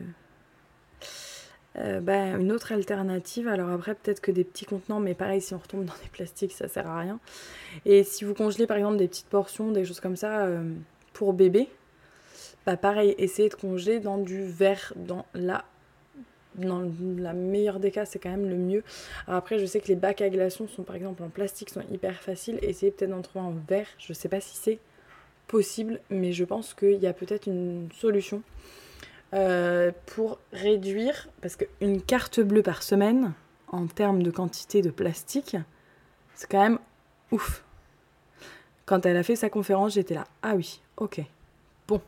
Euh, 1.75 2.01
bah, 2.01 2.37
une 2.37 2.51
autre 2.51 2.71
alternative. 2.71 3.47
Alors 3.47 3.71
après, 3.71 3.95
peut-être 3.95 4.21
que 4.21 4.29
des 4.29 4.43
petits 4.43 4.65
contenants, 4.65 4.99
mais 4.99 5.15
pareil, 5.15 5.41
si 5.41 5.55
on 5.55 5.57
retombe 5.57 5.85
dans 5.85 5.93
des 6.03 6.09
plastiques, 6.11 6.51
ça 6.51 6.67
sert 6.67 6.85
à 6.85 6.99
rien. 6.99 7.19
Et 7.85 8.03
si 8.03 8.25
vous 8.25 8.35
congelez 8.35 8.67
par 8.67 8.77
exemple 8.77 8.97
des 8.97 9.07
petites 9.07 9.29
portions, 9.29 9.71
des 9.71 9.85
choses 9.85 10.01
comme 10.01 10.17
ça, 10.17 10.45
euh, 10.45 10.71
pour 11.13 11.33
bébé, 11.33 11.67
bah 12.67 12.77
pareil, 12.77 13.15
essayez 13.17 13.49
de 13.49 13.55
congeler 13.55 13.99
dans 13.99 14.19
du 14.19 14.45
verre, 14.45 14.93
dans 14.95 15.25
la 15.33 15.65
dans 16.55 16.83
la 17.17 17.33
meilleure 17.33 17.79
des 17.79 17.91
cas, 17.91 18.05
c'est 18.05 18.19
quand 18.19 18.29
même 18.29 18.49
le 18.49 18.55
mieux. 18.55 18.83
Alors 19.27 19.37
après, 19.37 19.59
je 19.59 19.65
sais 19.65 19.79
que 19.79 19.87
les 19.87 19.95
bacs 19.95 20.21
à 20.21 20.29
glaçons 20.29 20.67
sont 20.67 20.83
par 20.83 20.95
exemple 20.95 21.23
en 21.23 21.29
plastique, 21.29 21.69
sont 21.69 21.83
hyper 21.91 22.21
faciles. 22.21 22.59
Essayez 22.61 22.91
peut-être 22.91 23.11
d'en 23.11 23.21
trouver 23.21 23.45
en 23.45 23.53
verre. 23.67 23.87
Je 23.97 24.13
sais 24.13 24.29
pas 24.29 24.39
si 24.41 24.55
c'est 24.55 24.79
possible, 25.47 25.99
mais 26.09 26.31
je 26.31 26.45
pense 26.45 26.73
qu'il 26.73 26.99
y 26.99 27.07
a 27.07 27.13
peut-être 27.13 27.47
une 27.47 27.89
solution. 27.93 28.41
euh, 29.33 29.91
pour 30.05 30.39
réduire, 30.51 31.27
parce 31.41 31.55
qu'une 31.55 32.01
carte 32.01 32.39
bleue 32.39 32.61
par 32.61 32.83
semaine, 32.83 33.33
en 33.67 33.87
termes 33.87 34.21
de 34.21 34.31
quantité 34.31 34.81
de 34.81 34.91
plastique, 34.91 35.57
c'est 36.35 36.49
quand 36.49 36.61
même 36.61 36.79
ouf. 37.31 37.63
Quand 38.85 39.05
elle 39.05 39.17
a 39.17 39.23
fait 39.23 39.35
sa 39.35 39.49
conférence, 39.49 39.93
j'étais 39.93 40.13
là. 40.13 40.25
Ah 40.43 40.55
oui, 40.55 40.81
ok. 40.97 41.21
Bon. 41.87 42.01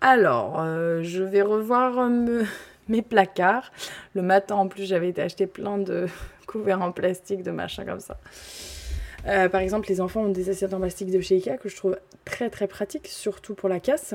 Alors, 0.00 0.60
euh, 0.60 1.02
je 1.02 1.22
vais 1.22 1.42
revoir 1.42 1.98
euh, 1.98 2.44
mes 2.88 3.02
placards. 3.02 3.72
Le 4.14 4.22
matin, 4.22 4.56
en 4.56 4.68
plus, 4.68 4.84
j'avais 4.84 5.08
été 5.08 5.22
acheter 5.22 5.46
plein 5.46 5.78
de 5.78 6.06
couverts 6.46 6.82
en 6.82 6.92
plastique, 6.92 7.42
de 7.42 7.50
machin 7.50 7.84
comme 7.84 8.00
ça. 8.00 8.18
Euh, 9.26 9.48
par 9.48 9.60
exemple, 9.60 9.88
les 9.88 10.00
enfants 10.00 10.22
ont 10.22 10.28
des 10.28 10.50
assiettes 10.50 10.74
en 10.74 10.78
plastique 10.78 11.10
de 11.10 11.20
chez 11.20 11.36
Ikea 11.36 11.56
que 11.58 11.68
je 11.68 11.76
trouve 11.76 11.98
très 12.24 12.48
très 12.48 12.68
pratique, 12.68 13.08
surtout 13.08 13.54
pour 13.54 13.68
la 13.68 13.80
casse. 13.80 14.14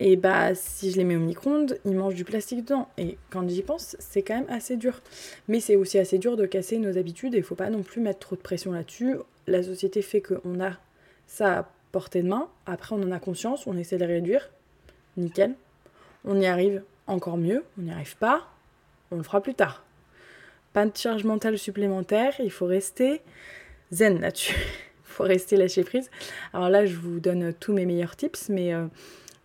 Et 0.00 0.16
bah, 0.16 0.54
si 0.54 0.90
je 0.90 0.96
les 0.96 1.04
mets 1.04 1.16
au 1.16 1.20
micro-ondes, 1.20 1.78
ils 1.84 1.94
mangent 1.94 2.14
du 2.14 2.24
plastique 2.24 2.62
dedans. 2.62 2.88
Et 2.98 3.16
quand 3.30 3.48
j'y 3.48 3.62
pense, 3.62 3.96
c'est 4.00 4.22
quand 4.22 4.34
même 4.34 4.48
assez 4.48 4.76
dur. 4.76 5.00
Mais 5.46 5.60
c'est 5.60 5.76
aussi 5.76 5.98
assez 5.98 6.18
dur 6.18 6.36
de 6.36 6.46
casser 6.46 6.78
nos 6.78 6.98
habitudes 6.98 7.34
et 7.34 7.38
il 7.38 7.44
faut 7.44 7.54
pas 7.54 7.70
non 7.70 7.82
plus 7.82 8.00
mettre 8.00 8.18
trop 8.18 8.36
de 8.36 8.40
pression 8.40 8.72
là-dessus. 8.72 9.16
La 9.46 9.62
société 9.62 10.02
fait 10.02 10.20
qu'on 10.20 10.60
a 10.60 10.72
ça 11.26 11.58
à 11.58 11.70
portée 11.92 12.22
de 12.22 12.28
main. 12.28 12.48
Après, 12.66 12.94
on 12.96 13.02
en 13.02 13.12
a 13.12 13.20
conscience, 13.20 13.66
on 13.66 13.76
essaie 13.76 13.98
de 13.98 14.04
réduire. 14.04 14.50
Nickel. 15.16 15.54
On 16.24 16.40
y 16.40 16.46
arrive 16.46 16.82
encore 17.06 17.36
mieux. 17.36 17.64
On 17.78 17.82
n'y 17.82 17.92
arrive 17.92 18.16
pas. 18.16 18.48
On 19.10 19.16
le 19.16 19.22
fera 19.22 19.42
plus 19.42 19.54
tard. 19.54 19.84
Pas 20.72 20.86
de 20.86 20.96
charge 20.96 21.24
mentale 21.24 21.58
supplémentaire. 21.58 22.34
Il 22.40 22.50
faut 22.50 22.66
rester 22.66 23.22
zen 23.92 24.20
là-dessus. 24.20 24.56
Il 24.56 25.04
faut 25.04 25.24
rester 25.24 25.56
lâcher 25.56 25.84
prise. 25.84 26.10
Alors 26.52 26.68
là, 26.68 26.86
je 26.86 26.96
vous 26.96 27.20
donne 27.20 27.52
tous 27.54 27.72
mes 27.72 27.86
meilleurs 27.86 28.16
tips, 28.16 28.48
mais. 28.48 28.74
Euh, 28.74 28.86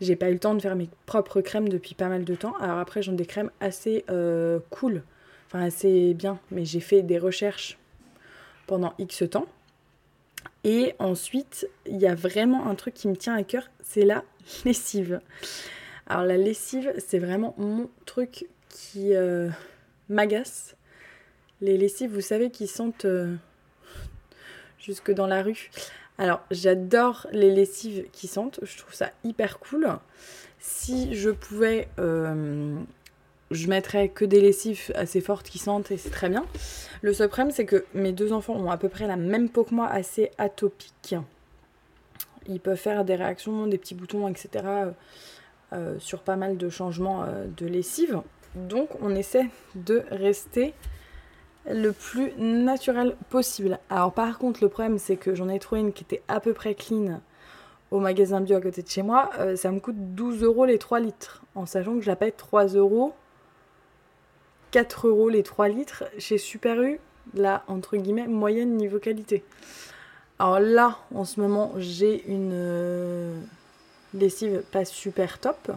j'ai 0.01 0.15
pas 0.15 0.29
eu 0.29 0.33
le 0.33 0.39
temps 0.39 0.55
de 0.55 0.61
faire 0.61 0.75
mes 0.75 0.89
propres 1.05 1.41
crèmes 1.41 1.67
depuis 1.67 1.93
pas 1.93 2.07
mal 2.07 2.23
de 2.23 2.35
temps. 2.35 2.55
Alors 2.61 2.77
après, 2.77 3.01
j'en 3.01 3.13
ai 3.13 3.17
des 3.17 3.25
crèmes 3.25 3.51
assez 3.59 4.05
euh, 4.09 4.59
cool, 4.69 5.03
enfin 5.47 5.61
assez 5.61 6.13
bien, 6.13 6.39
mais 6.51 6.65
j'ai 6.65 6.79
fait 6.79 7.01
des 7.01 7.17
recherches 7.17 7.77
pendant 8.65 8.93
X 8.97 9.23
temps. 9.29 9.47
Et 10.63 10.95
ensuite, 10.99 11.67
il 11.85 11.97
y 11.97 12.07
a 12.07 12.15
vraiment 12.15 12.67
un 12.67 12.75
truc 12.75 12.93
qui 12.93 13.07
me 13.07 13.15
tient 13.15 13.35
à 13.35 13.43
cœur, 13.43 13.69
c'est 13.81 14.05
la 14.05 14.23
lessive. 14.65 15.19
Alors 16.09 16.25
la 16.25 16.37
lessive, 16.37 16.91
c'est 16.97 17.19
vraiment 17.19 17.53
mon 17.59 17.87
truc 18.07 18.47
qui 18.67 19.15
euh, 19.15 19.49
m'agace. 20.09 20.75
Les 21.61 21.77
lessives, 21.77 22.11
vous 22.11 22.21
savez, 22.21 22.49
qui 22.49 22.65
sentent 22.65 23.05
euh, 23.05 23.35
jusque 24.79 25.11
dans 25.11 25.27
la 25.27 25.43
rue. 25.43 25.69
Alors, 26.17 26.41
j'adore 26.49 27.27
les 27.31 27.53
lessives 27.53 28.05
qui 28.11 28.27
sentent, 28.27 28.59
je 28.63 28.77
trouve 28.77 28.93
ça 28.93 29.11
hyper 29.23 29.59
cool. 29.59 29.87
Si 30.59 31.13
je 31.13 31.29
pouvais, 31.29 31.87
euh, 31.99 32.75
je 33.51 33.67
mettrais 33.67 34.09
que 34.09 34.25
des 34.25 34.41
lessives 34.41 34.91
assez 34.95 35.21
fortes 35.21 35.47
qui 35.47 35.59
sentent 35.59 35.91
et 35.91 35.97
c'est 35.97 36.09
très 36.09 36.29
bien. 36.29 36.45
Le 37.03 37.13
seul 37.13 37.29
problème, 37.29 37.51
c'est 37.51 37.65
que 37.65 37.85
mes 37.93 38.13
deux 38.13 38.33
enfants 38.33 38.55
ont 38.55 38.71
à 38.71 38.77
peu 38.77 38.89
près 38.89 39.05
la 39.05 39.15
même 39.15 39.47
peau 39.47 39.63
que 39.63 39.75
moi, 39.75 39.87
assez 39.87 40.31
atopique. 40.39 41.15
Ils 42.47 42.59
peuvent 42.59 42.77
faire 42.77 43.05
des 43.05 43.15
réactions, 43.15 43.67
des 43.67 43.77
petits 43.77 43.95
boutons, 43.95 44.27
etc. 44.27 44.63
Euh, 45.73 45.77
euh, 45.77 45.99
sur 45.99 46.21
pas 46.21 46.35
mal 46.35 46.57
de 46.57 46.69
changements 46.69 47.25
de 47.57 47.65
lessive. 47.65 48.21
Donc, 48.55 48.89
on 49.01 49.13
essaie 49.15 49.49
de 49.75 50.03
rester 50.09 50.73
le 51.69 51.91
plus 51.91 52.33
naturel 52.37 53.15
possible. 53.29 53.79
Alors 53.89 54.13
par 54.13 54.37
contre, 54.37 54.63
le 54.63 54.69
problème 54.69 54.97
c'est 54.97 55.17
que 55.17 55.35
j'en 55.35 55.49
ai 55.49 55.59
trouvé 55.59 55.81
une 55.81 55.93
qui 55.93 56.03
était 56.03 56.23
à 56.27 56.39
peu 56.39 56.53
près 56.53 56.73
clean 56.73 57.21
au 57.91 57.99
magasin 57.99 58.41
bio 58.41 58.57
à 58.57 58.61
côté 58.61 58.81
de 58.81 58.87
chez 58.87 59.01
moi. 59.01 59.29
Euh, 59.39 59.55
ça 59.55 59.71
me 59.71 59.79
coûte 59.79 59.95
12 59.97 60.43
euros 60.43 60.65
les 60.65 60.77
3 60.77 60.99
litres, 60.99 61.43
en 61.55 61.65
sachant 61.65 61.95
que 61.95 62.01
je 62.01 62.07
la 62.07 62.15
paye 62.15 62.33
3 62.35 62.67
euros, 62.67 63.13
4 64.71 65.07
euros 65.07 65.29
les 65.29 65.43
3 65.43 65.69
litres 65.69 66.03
chez 66.17 66.37
Super 66.37 66.81
U, 66.81 66.99
la 67.33 67.63
entre 67.67 67.97
guillemets 67.97 68.27
moyenne 68.27 68.75
niveau 68.75 68.99
qualité. 68.99 69.43
Alors 70.39 70.59
là, 70.59 70.99
en 71.13 71.25
ce 71.25 71.41
moment, 71.41 71.73
j'ai 71.77 72.25
une 72.27 72.51
euh, 72.53 73.39
lessive 74.13 74.63
pas 74.71 74.85
super 74.85 75.39
top. 75.39 75.71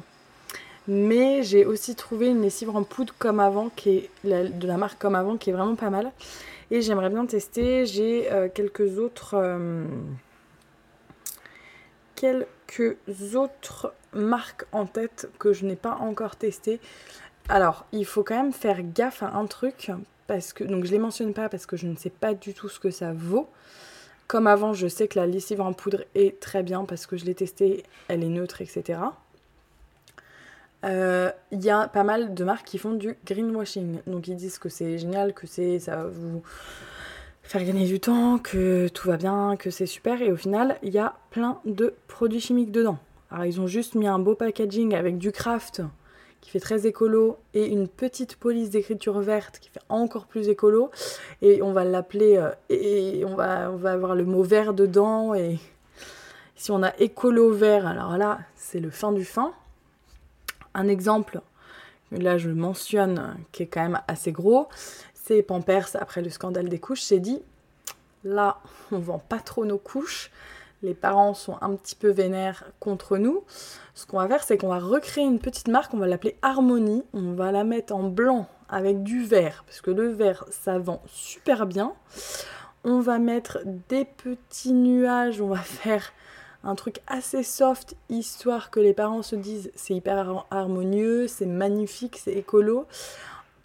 Mais 0.89 1.43
j'ai 1.45 1.65
aussi 1.65 1.95
trouvé 1.95 2.29
une 2.29 2.43
lessive 2.43 2.71
en 2.71 2.83
poudre 2.83 3.15
comme 3.19 3.39
avant, 3.39 3.69
qui 3.69 3.91
est 3.91 4.11
de 4.25 4.67
la 4.67 4.77
marque 4.77 4.99
comme 4.99 5.15
avant, 5.15 5.37
qui 5.37 5.51
est 5.51 5.53
vraiment 5.53 5.77
pas 5.77 5.91
mal. 5.91 6.11
Et 6.71 6.83
j'aimerais 6.83 7.11
bien 7.11 7.25
tester. 7.27 7.87
J'ai 7.87 8.33
euh, 8.33 8.49
quelques 8.53 8.99
autres. 8.99 9.35
Euh, 9.35 9.85
quelques 12.17 12.97
autres 13.35 13.93
marques 14.13 14.65
en 14.73 14.87
tête 14.87 15.29
que 15.39 15.53
je 15.53 15.67
n'ai 15.67 15.77
pas 15.77 15.97
encore 16.01 16.37
testées. 16.37 16.81
Alors, 17.49 17.87
il 17.93 18.07
faut 18.07 18.23
quand 18.23 18.37
même 18.37 18.53
faire 18.53 18.81
gaffe 18.83 19.23
à 19.23 19.35
un 19.35 19.47
truc. 19.47 19.91
Parce 20.27 20.53
que, 20.53 20.65
donc 20.65 20.85
je 20.85 20.93
les 20.93 20.99
mentionne 20.99 21.35
pas 21.35 21.49
parce 21.49 21.67
que 21.67 21.77
je 21.77 21.87
ne 21.87 21.97
sais 21.97 22.11
pas 22.11 22.33
du 22.33 22.55
tout 22.55 22.69
ce 22.69 22.81
que 22.81 22.91
ça 22.91 23.13
vaut. 23.13 23.49
Comme 24.27 24.47
avant, 24.47 24.73
je 24.73 24.87
sais 24.87 25.09
que 25.09 25.19
la 25.19 25.27
lessive 25.27 25.61
en 25.61 25.73
poudre 25.73 26.05
est 26.15 26.41
très 26.41 26.63
bien 26.63 26.85
parce 26.85 27.07
que 27.07 27.17
je 27.17 27.25
l'ai 27.25 27.35
testée, 27.35 27.85
elle 28.09 28.25
est 28.25 28.29
neutre, 28.29 28.63
etc. 28.63 28.99
Il 30.85 30.89
euh, 30.91 31.31
y 31.53 31.71
a 31.71 31.87
pas 31.87 32.03
mal 32.03 32.35
de 32.35 32.45
marques 32.45 32.67
qui 32.67 32.79
font 32.79 32.93
du 32.93 33.17
greenwashing. 33.25 34.01
Donc 34.07 34.27
ils 34.27 34.35
disent 34.35 34.59
que 34.59 34.69
c'est 34.69 34.99
génial, 34.99 35.33
que 35.33 35.47
c'est 35.47 35.79
ça 35.79 35.97
va 35.97 36.05
vous 36.05 36.43
faire 37.43 37.65
gagner 37.65 37.87
du 37.87 38.01
temps, 38.01 38.39
que 38.39 38.89
tout 38.89 39.09
va 39.09 39.17
bien, 39.17 39.57
que 39.57 39.71
c'est 39.71 39.87
super. 39.87 40.23
Et 40.23 40.33
au 40.33 40.37
final, 40.37 40.79
il 40.83 40.93
y 40.93 40.99
a 40.99 41.15
plein 41.31 41.61
de 41.65 41.95
produits 42.09 42.41
chimiques 42.41 42.73
dedans. 42.73 42.99
Alors 43.31 43.45
ils 43.45 43.61
ont 43.61 43.67
juste 43.67 43.95
mis 43.95 44.09
un 44.09 44.19
beau 44.19 44.35
packaging 44.35 44.95
avec 44.95 45.19
du 45.19 45.31
craft 45.31 45.83
qui 46.43 46.51
fait 46.51 46.61
très 46.61 46.87
écolo 46.87 47.39
et 47.55 47.67
une 47.67 47.89
petite 47.89 48.37
police 48.37 48.69
d'écriture 48.69 49.21
verte 49.21 49.59
qui 49.61 49.71
fait 49.71 49.81
encore 49.89 50.27
plus 50.27 50.49
écolo. 50.49 50.91
Et 51.41 51.63
on 51.63 51.73
va 51.73 51.85
l'appeler 51.85 52.37
euh, 52.37 52.51
et 52.69 53.25
on 53.25 53.35
va, 53.35 53.71
on 53.71 53.77
va 53.77 53.93
avoir 53.93 54.15
le 54.15 54.25
mot 54.25 54.43
vert 54.43 54.75
dedans. 54.75 55.35
Et 55.35 55.59
si 56.57 56.71
on 56.71 56.83
a 56.83 56.95
écolo 56.99 57.53
vert, 57.53 57.87
alors 57.87 58.19
là, 58.19 58.41
c'est 58.57 58.81
le 58.81 58.91
fin 58.91 59.13
du 59.13 59.25
fin. 59.25 59.53
Un 60.75 60.89
exemple, 60.89 61.41
là 62.11 62.39
je 62.39 62.51
mentionne, 62.51 63.37
qui 63.53 63.63
est 63.63 63.67
quand 63.67 63.83
même 63.83 64.01
assez 64.09 64.33
gros, 64.33 64.69
c'est 65.15 65.43
Pampers, 65.43 65.89
après 65.95 66.23
le 66.23 66.31
scandale 66.31 66.69
des 66.69 66.81
couches, 66.81 67.03
s'est 67.03 67.21
dit, 67.21 67.41
là, 68.25 68.59
on 68.91 68.99
vend 68.99 69.21
pas 69.21 69.39
trop 69.39 69.65
nos 69.65 69.79
couches, 69.79 70.31
les 70.83 70.95
parents 70.95 71.35
sont 71.35 71.57
un 71.61 71.75
petit 71.77 71.95
peu 71.95 72.11
vénères 72.11 72.65
contre 72.81 73.17
nous. 73.17 73.45
Ce 73.95 74.07
qu'on 74.07 74.19
va 74.19 74.29
faire, 74.29 74.43
c'est 74.43 74.59
qu'on 74.59 74.69
va 74.69 74.79
recréer 74.79 75.25
une 75.25 75.39
petite 75.39 75.69
marque, 75.69 75.95
on 75.95 75.99
va 75.99 76.07
l'appeler 76.07 76.37
Harmonie, 76.43 77.05
on 77.13 77.33
va 77.33 77.53
la 77.53 77.65
mettre 77.65 77.95
en 77.95 78.05
blanc 78.05 78.49
avec 78.69 79.03
du 79.03 79.23
vert, 79.25 79.65
parce 79.67 79.81
que 79.81 79.91
le 79.91 80.09
vert, 80.09 80.45
ça 80.51 80.79
vend 80.79 81.03
super 81.07 81.67
bien. 81.67 81.93
On 82.85 83.01
va 83.01 83.19
mettre 83.19 83.61
des 83.89 84.05
petits 84.05 84.73
nuages, 84.73 85.41
on 85.41 85.49
va 85.49 85.57
faire 85.59 86.13
un 86.65 86.75
truc 86.75 87.01
assez 87.07 87.43
soft, 87.43 87.97
histoire 88.09 88.71
que 88.71 88.81
les 88.81 88.95
parents 88.95 89.23
se 89.23 89.37
disent 89.37 89.71
c'est 89.75 89.95
hyper 89.95 90.47
harmonieux, 90.51 91.27
c'est 91.29 91.47
magnifique, 91.47 92.19
c'est 92.19 92.33
écolo. 92.33 92.87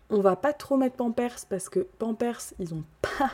On 0.09 0.21
va 0.21 0.35
pas 0.35 0.53
trop 0.53 0.77
mettre 0.77 0.95
Pampers 0.95 1.35
parce 1.49 1.69
que 1.69 1.79
Pampers, 1.99 2.39
ils 2.59 2.73
ont 2.73 2.83
pas 3.01 3.31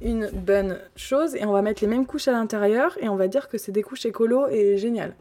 une 0.00 0.28
bonne 0.30 0.78
chose 0.94 1.34
et 1.34 1.44
on 1.44 1.52
va 1.52 1.62
mettre 1.62 1.82
les 1.82 1.88
mêmes 1.88 2.06
couches 2.06 2.28
à 2.28 2.32
l'intérieur 2.32 2.96
et 3.00 3.08
on 3.08 3.16
va 3.16 3.28
dire 3.28 3.48
que 3.48 3.58
c'est 3.58 3.72
des 3.72 3.82
couches 3.82 4.06
écolo 4.06 4.48
et 4.48 4.76
génial. 4.76 5.14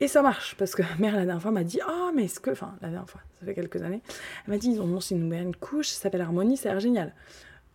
Et 0.00 0.08
ça 0.08 0.22
marche 0.22 0.56
parce 0.56 0.74
que 0.74 0.82
mère 0.98 1.12
la 1.14 1.24
dernière 1.24 1.42
fois 1.42 1.50
m'a 1.50 1.64
dit 1.64 1.80
oh 1.88 2.10
mais 2.14 2.24
est-ce 2.24 2.40
que 2.40 2.50
enfin 2.50 2.74
la 2.82 2.88
dernière 2.88 3.08
fois 3.08 3.20
ça 3.38 3.46
fait 3.46 3.54
quelques 3.54 3.82
années 3.82 4.02
elle 4.46 4.54
m'a 4.54 4.58
dit 4.58 4.70
ils 4.70 4.80
ont 4.80 4.86
lancé 4.86 5.14
une 5.14 5.28
nouvelle 5.28 5.56
couche 5.56 5.88
ça 5.88 6.02
s'appelle 6.02 6.22
Harmonie 6.22 6.56
ça 6.56 6.70
a 6.70 6.72
l'air 6.72 6.80
génial. 6.80 7.14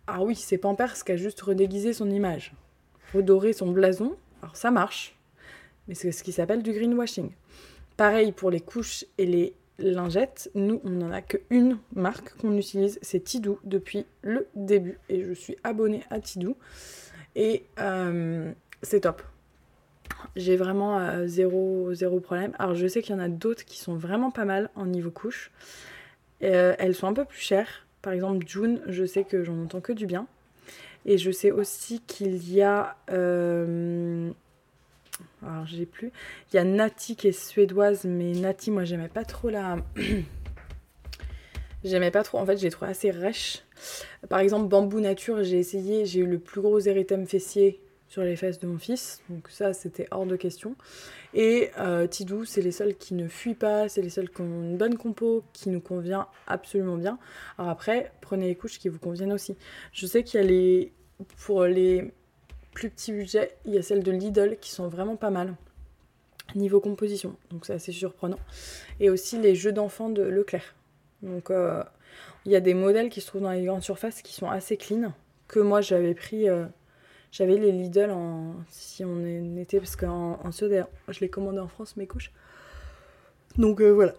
Ah 0.06 0.22
oui 0.22 0.34
c'est 0.34 0.58
Pampers 0.58 1.04
qui 1.04 1.12
a 1.12 1.16
juste 1.16 1.40
redéguisé 1.40 1.92
son 1.92 2.10
image, 2.10 2.54
redoré 3.14 3.52
son 3.52 3.70
blason 3.70 4.16
alors 4.42 4.56
ça 4.56 4.70
marche, 4.70 5.18
mais 5.88 5.94
c'est 5.94 6.12
ce 6.12 6.22
qui 6.22 6.32
s'appelle 6.32 6.62
du 6.62 6.72
greenwashing. 6.72 7.30
Pareil 7.96 8.32
pour 8.32 8.50
les 8.50 8.60
couches 8.60 9.04
et 9.18 9.26
les 9.26 9.54
lingettes, 9.80 10.50
nous 10.54 10.80
on 10.84 10.90
n'en 10.90 11.10
a 11.10 11.22
qu'une 11.22 11.78
marque 11.94 12.36
qu'on 12.38 12.56
utilise, 12.56 12.98
c'est 13.02 13.20
Tidou 13.20 13.58
depuis 13.64 14.06
le 14.22 14.46
début 14.54 14.98
et 15.08 15.22
je 15.24 15.32
suis 15.32 15.56
abonnée 15.64 16.02
à 16.10 16.20
Tidou 16.20 16.56
et 17.36 17.64
euh, 17.78 18.52
c'est 18.82 19.00
top. 19.00 19.22
J'ai 20.36 20.56
vraiment 20.56 20.98
euh, 20.98 21.26
zéro, 21.26 21.92
zéro 21.94 22.20
problème. 22.20 22.52
Alors 22.58 22.74
je 22.74 22.86
sais 22.86 23.02
qu'il 23.02 23.14
y 23.14 23.18
en 23.18 23.22
a 23.22 23.28
d'autres 23.28 23.64
qui 23.64 23.78
sont 23.78 23.96
vraiment 23.96 24.30
pas 24.30 24.44
mal 24.44 24.70
en 24.74 24.86
niveau 24.86 25.10
couche. 25.10 25.50
Euh, 26.42 26.74
elles 26.78 26.94
sont 26.94 27.06
un 27.06 27.14
peu 27.14 27.24
plus 27.24 27.40
chères. 27.40 27.86
Par 28.02 28.12
exemple 28.12 28.46
June, 28.46 28.80
je 28.86 29.04
sais 29.04 29.24
que 29.24 29.44
j'en 29.44 29.62
entends 29.62 29.80
que 29.80 29.92
du 29.92 30.06
bien. 30.06 30.26
Et 31.06 31.18
je 31.18 31.30
sais 31.30 31.50
aussi 31.50 32.00
qu'il 32.00 32.52
y 32.52 32.62
a. 32.62 32.96
Alors, 35.42 35.66
j'ai 35.66 35.86
plus. 35.86 36.12
Il 36.52 36.56
y 36.56 36.58
a 36.58 36.64
Nati 36.64 37.16
qui 37.16 37.28
est 37.28 37.32
suédoise, 37.32 38.04
mais 38.04 38.32
Nati, 38.32 38.70
moi, 38.70 38.84
j'aimais 38.84 39.08
pas 39.08 39.24
trop 39.24 39.48
la. 39.48 39.76
j'aimais 41.84 42.10
pas 42.10 42.22
trop. 42.22 42.38
En 42.38 42.46
fait, 42.46 42.58
j'ai 42.58 42.70
trouvé 42.70 42.90
assez 42.90 43.10
rêche. 43.10 43.62
Par 44.28 44.40
exemple, 44.40 44.68
Bambou 44.68 45.00
Nature, 45.00 45.42
j'ai 45.42 45.58
essayé. 45.58 46.04
J'ai 46.04 46.20
eu 46.20 46.26
le 46.26 46.38
plus 46.38 46.60
gros 46.60 46.78
érythème 46.78 47.26
fessier 47.26 47.80
sur 48.10 48.22
les 48.22 48.36
fesses 48.36 48.58
de 48.58 48.66
mon 48.66 48.76
fils. 48.76 49.22
Donc 49.30 49.48
ça, 49.48 49.72
c'était 49.72 50.08
hors 50.10 50.26
de 50.26 50.36
question. 50.36 50.74
Et 51.32 51.70
euh, 51.78 52.08
Tidou, 52.08 52.44
c'est 52.44 52.60
les 52.60 52.72
seuls 52.72 52.96
qui 52.96 53.14
ne 53.14 53.28
fuient 53.28 53.54
pas, 53.54 53.88
c'est 53.88 54.02
les 54.02 54.10
seuls 54.10 54.28
qui 54.28 54.42
ont 54.42 54.62
une 54.62 54.76
bonne 54.76 54.98
compo, 54.98 55.44
qui 55.52 55.70
nous 55.70 55.80
convient 55.80 56.26
absolument 56.48 56.96
bien. 56.96 57.18
Alors 57.56 57.70
après, 57.70 58.12
prenez 58.20 58.48
les 58.48 58.56
couches 58.56 58.80
qui 58.80 58.88
vous 58.88 58.98
conviennent 58.98 59.32
aussi. 59.32 59.56
Je 59.92 60.06
sais 60.06 60.24
qu'il 60.24 60.40
y 60.40 60.42
a 60.42 60.46
les... 60.46 60.92
Pour 61.44 61.64
les 61.64 62.12
plus 62.80 62.88
petits 62.88 63.12
budgets, 63.12 63.54
il 63.66 63.74
y 63.74 63.78
a 63.78 63.82
celles 63.82 64.02
de 64.02 64.10
Lidl 64.10 64.56
qui 64.58 64.70
sont 64.70 64.88
vraiment 64.88 65.16
pas 65.16 65.28
mal. 65.28 65.54
Niveau 66.54 66.80
composition, 66.80 67.36
donc 67.50 67.66
c'est 67.66 67.74
assez 67.74 67.92
surprenant. 67.92 68.38
Et 69.00 69.10
aussi 69.10 69.38
les 69.38 69.54
jeux 69.54 69.72
d'enfants 69.72 70.08
de 70.08 70.22
Leclerc. 70.22 70.74
Donc 71.22 71.50
euh, 71.50 71.84
il 72.46 72.52
y 72.52 72.56
a 72.56 72.60
des 72.60 72.72
modèles 72.72 73.10
qui 73.10 73.20
se 73.20 73.26
trouvent 73.26 73.42
dans 73.42 73.52
les 73.52 73.66
grandes 73.66 73.82
surfaces 73.82 74.22
qui 74.22 74.32
sont 74.32 74.48
assez 74.48 74.78
clean, 74.78 75.12
que 75.46 75.60
moi 75.60 75.82
j'avais 75.82 76.14
pris... 76.14 76.48
Euh, 76.48 76.64
j'avais 77.32 77.58
les 77.58 77.70
Lidl 77.70 78.10
en. 78.10 78.54
Si 78.70 79.04
on 79.04 79.56
était. 79.56 79.78
Parce 79.78 79.94
qu'en 79.94 80.40
en 80.42 80.50
Suède, 80.50 80.86
je 81.06 81.20
les 81.20 81.28
commandais 81.28 81.60
en 81.60 81.68
France, 81.68 81.96
mes 81.96 82.08
couches. 82.08 82.32
Donc 83.56 83.80
euh, 83.80 83.90
voilà. 83.90 84.14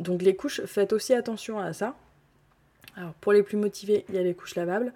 Donc, 0.00 0.22
les 0.22 0.34
couches, 0.34 0.62
faites 0.64 0.92
aussi 0.92 1.14
attention 1.14 1.60
à 1.60 1.72
ça. 1.72 1.94
Alors 2.96 3.12
pour 3.14 3.32
les 3.32 3.42
plus 3.42 3.56
motivés, 3.56 4.04
il 4.08 4.14
y 4.14 4.18
a 4.18 4.22
les 4.22 4.34
couches 4.34 4.54
lavables. 4.54 4.92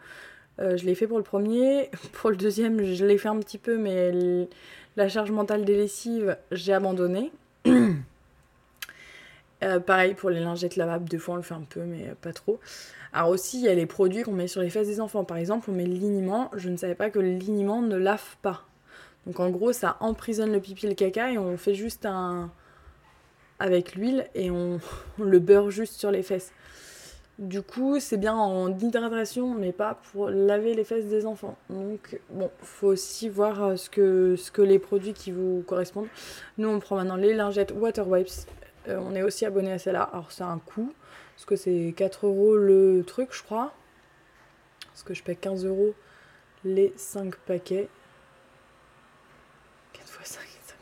je 0.59 0.85
l'ai 0.85 0.95
fait 0.95 1.07
pour 1.07 1.19
le 1.19 1.25
premier. 1.25 1.91
Pour 2.13 2.31
le 2.31 2.37
deuxième, 2.37 2.83
je 2.85 3.05
l'ai 3.05 3.19
fait 3.19 3.29
un 3.29 3.39
petit 3.39 3.59
peu, 3.59 3.79
mais 3.79 4.49
la 4.97 5.09
charge 5.09 5.31
mentale 5.31 5.65
des 5.65 5.77
lessives, 5.77 6.37
j'ai 6.53 6.73
abandonné. 6.73 7.33
pareil 9.87 10.15
pour 10.15 10.31
les 10.31 10.41
lingettes 10.41 10.77
lavables, 10.77 11.09
deux 11.09 11.19
fois 11.19 11.35
on 11.35 11.37
le 11.39 11.43
fait 11.43 11.55
un 11.55 11.67
peu, 11.69 11.81
mais 11.81 12.15
pas 12.21 12.33
trop. 12.33 12.61
Alors 13.17 13.31
aussi, 13.31 13.59
il 13.59 13.65
y 13.65 13.69
a 13.69 13.75
les 13.75 13.87
produits 13.87 14.23
qu'on 14.23 14.33
met 14.33 14.47
sur 14.47 14.61
les 14.61 14.69
fesses 14.69 14.89
des 14.89 15.01
enfants. 15.01 15.25
Par 15.25 15.39
exemple, 15.39 15.71
on 15.71 15.73
met 15.73 15.87
le 15.87 15.95
liniment. 15.95 16.51
Je 16.55 16.69
ne 16.69 16.77
savais 16.77 16.95
pas 16.95 17.09
que 17.09 17.19
le 17.19 17.31
liniment 17.31 17.81
ne 17.81 17.97
lave 17.97 18.37
pas. 18.43 18.65
Donc 19.27 19.41
en 19.41 19.49
gros, 19.49 19.73
ça 19.73 19.97
emprisonne 20.01 20.53
le 20.53 20.61
pipi 20.61 20.85
et 20.85 20.91
le 20.91 20.95
caca 20.95 21.33
et 21.33 21.39
on 21.39 21.57
fait 21.57 21.75
juste 21.75 22.05
un... 22.05 22.51
avec 23.59 23.95
l'huile 23.95 24.29
et 24.35 24.51
on... 24.51 24.81
le 25.19 25.39
beurre 25.39 25.71
juste 25.71 25.95
sur 25.95 26.11
les 26.11 26.23
fesses. 26.23 26.53
Du 27.39 27.61
coup, 27.61 28.01
c'est 28.01 28.17
bien 28.17 28.35
en 28.35 28.71
hydratation, 28.79 29.55
mais 29.55 29.73
pas 29.73 30.01
pour 30.11 30.31
laver 30.31 30.73
les 30.73 30.85
fesses 30.85 31.05
des 31.05 31.27
enfants. 31.27 31.59
Donc, 31.69 32.19
bon, 32.31 32.51
faut 32.63 32.87
aussi 32.87 33.29
voir 33.29 33.63
euh, 33.63 33.77
ce 33.77 33.91
que, 33.91 34.63
les 34.63 34.79
produits 34.79 35.13
qui 35.13 35.33
vous 35.33 35.63
correspondent. 35.67 36.09
Nous, 36.57 36.67
on 36.67 36.81
prend 36.81 36.97
maintenant 36.97 37.17
les 37.17 37.35
lingettes 37.35 37.75
Water 37.77 38.09
Wipes. 38.09 38.49
Euh, 38.89 38.99
on 39.05 39.15
est 39.15 39.23
aussi 39.23 39.45
abonné 39.45 39.71
à 39.71 39.79
celle-là. 39.79 40.05
Alors, 40.05 40.33
c'est 40.33 40.45
un 40.45 40.59
coût. 40.59 40.95
Parce 41.35 41.45
que 41.45 41.57
c'est 41.57 41.93
4 41.95 42.27
euros 42.27 42.57
le 42.57 43.05
truc, 43.07 43.29
je 43.33 43.43
crois. 43.43 43.75
Parce 44.87 45.03
que 45.03 45.13
je 45.13 45.23
paie 45.23 45.37
15 45.37 45.67
euros 45.67 45.93
les 46.65 46.95
5 46.97 47.37
paquets. 47.37 47.91
4 49.93 50.21
x 50.23 50.31
5, 50.31 50.41
5 50.41 50.77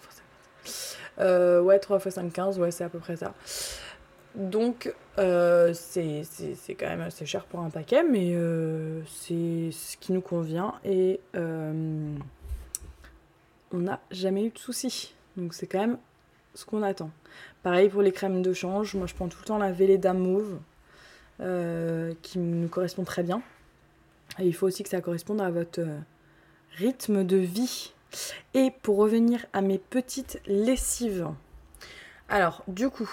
x 0.64 0.96
5. 1.16 1.24
Euh, 1.24 1.60
ouais, 1.62 1.80
3 1.80 1.98
x 1.98 2.10
5, 2.10 2.32
15, 2.32 2.60
ouais, 2.60 2.70
c'est 2.70 2.84
à 2.84 2.88
peu 2.88 3.00
près 3.00 3.16
ça. 3.16 3.34
Donc, 4.34 4.92
euh, 5.18 5.72
c'est 5.74 6.24
quand 6.70 6.88
même 6.88 7.02
assez 7.02 7.24
cher 7.24 7.44
pour 7.44 7.60
un 7.60 7.70
paquet, 7.70 8.02
mais 8.02 8.32
euh, 8.34 9.00
c'est 9.06 9.70
ce 9.70 9.96
qui 9.96 10.12
nous 10.12 10.20
convient 10.20 10.74
et 10.84 11.20
euh, 11.36 12.16
on 13.70 13.78
n'a 13.78 14.00
jamais 14.10 14.44
eu 14.44 14.50
de 14.50 14.58
soucis. 14.58 15.14
Donc, 15.36 15.54
c'est 15.54 15.68
quand 15.68 15.78
même 15.78 15.98
ce 16.54 16.64
qu'on 16.64 16.82
attend. 16.82 17.10
Pareil 17.62 17.88
pour 17.88 18.02
les 18.02 18.10
crèmes 18.10 18.42
de 18.42 18.52
change, 18.52 18.94
moi 18.94 19.06
je 19.06 19.14
prends 19.14 19.28
tout 19.28 19.38
le 19.40 19.46
temps 19.46 19.58
la 19.58 19.72
Velleda 19.72 20.12
Mauve 20.12 20.58
qui 22.22 22.38
nous 22.38 22.68
correspond 22.68 23.04
très 23.04 23.22
bien. 23.22 23.42
Et 24.38 24.46
il 24.46 24.54
faut 24.54 24.66
aussi 24.66 24.82
que 24.82 24.88
ça 24.88 25.00
corresponde 25.00 25.40
à 25.40 25.50
votre 25.50 25.80
rythme 26.76 27.24
de 27.24 27.36
vie. 27.36 27.92
Et 28.54 28.70
pour 28.82 28.96
revenir 28.98 29.44
à 29.52 29.60
mes 29.60 29.78
petites 29.78 30.40
lessives. 30.46 31.26
Alors, 32.28 32.62
du 32.68 32.88
coup, 32.88 33.10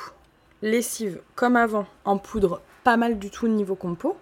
lessive 0.62 1.22
comme 1.36 1.56
avant, 1.56 1.86
en 2.06 2.18
poudre, 2.18 2.62
pas 2.84 2.98
mal 2.98 3.20
du 3.20 3.30
tout 3.30 3.48
niveau 3.48 3.76
compo. 3.76 4.18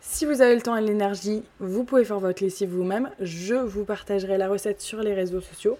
Si 0.00 0.24
vous 0.24 0.40
avez 0.40 0.54
le 0.54 0.62
temps 0.62 0.76
et 0.76 0.80
l'énergie, 0.80 1.42
vous 1.60 1.84
pouvez 1.84 2.04
faire 2.04 2.20
votre 2.20 2.42
lessive 2.42 2.70
vous-même. 2.70 3.10
Je 3.20 3.54
vous 3.54 3.84
partagerai 3.84 4.38
la 4.38 4.48
recette 4.48 4.80
sur 4.80 5.00
les 5.00 5.12
réseaux 5.12 5.40
sociaux. 5.40 5.78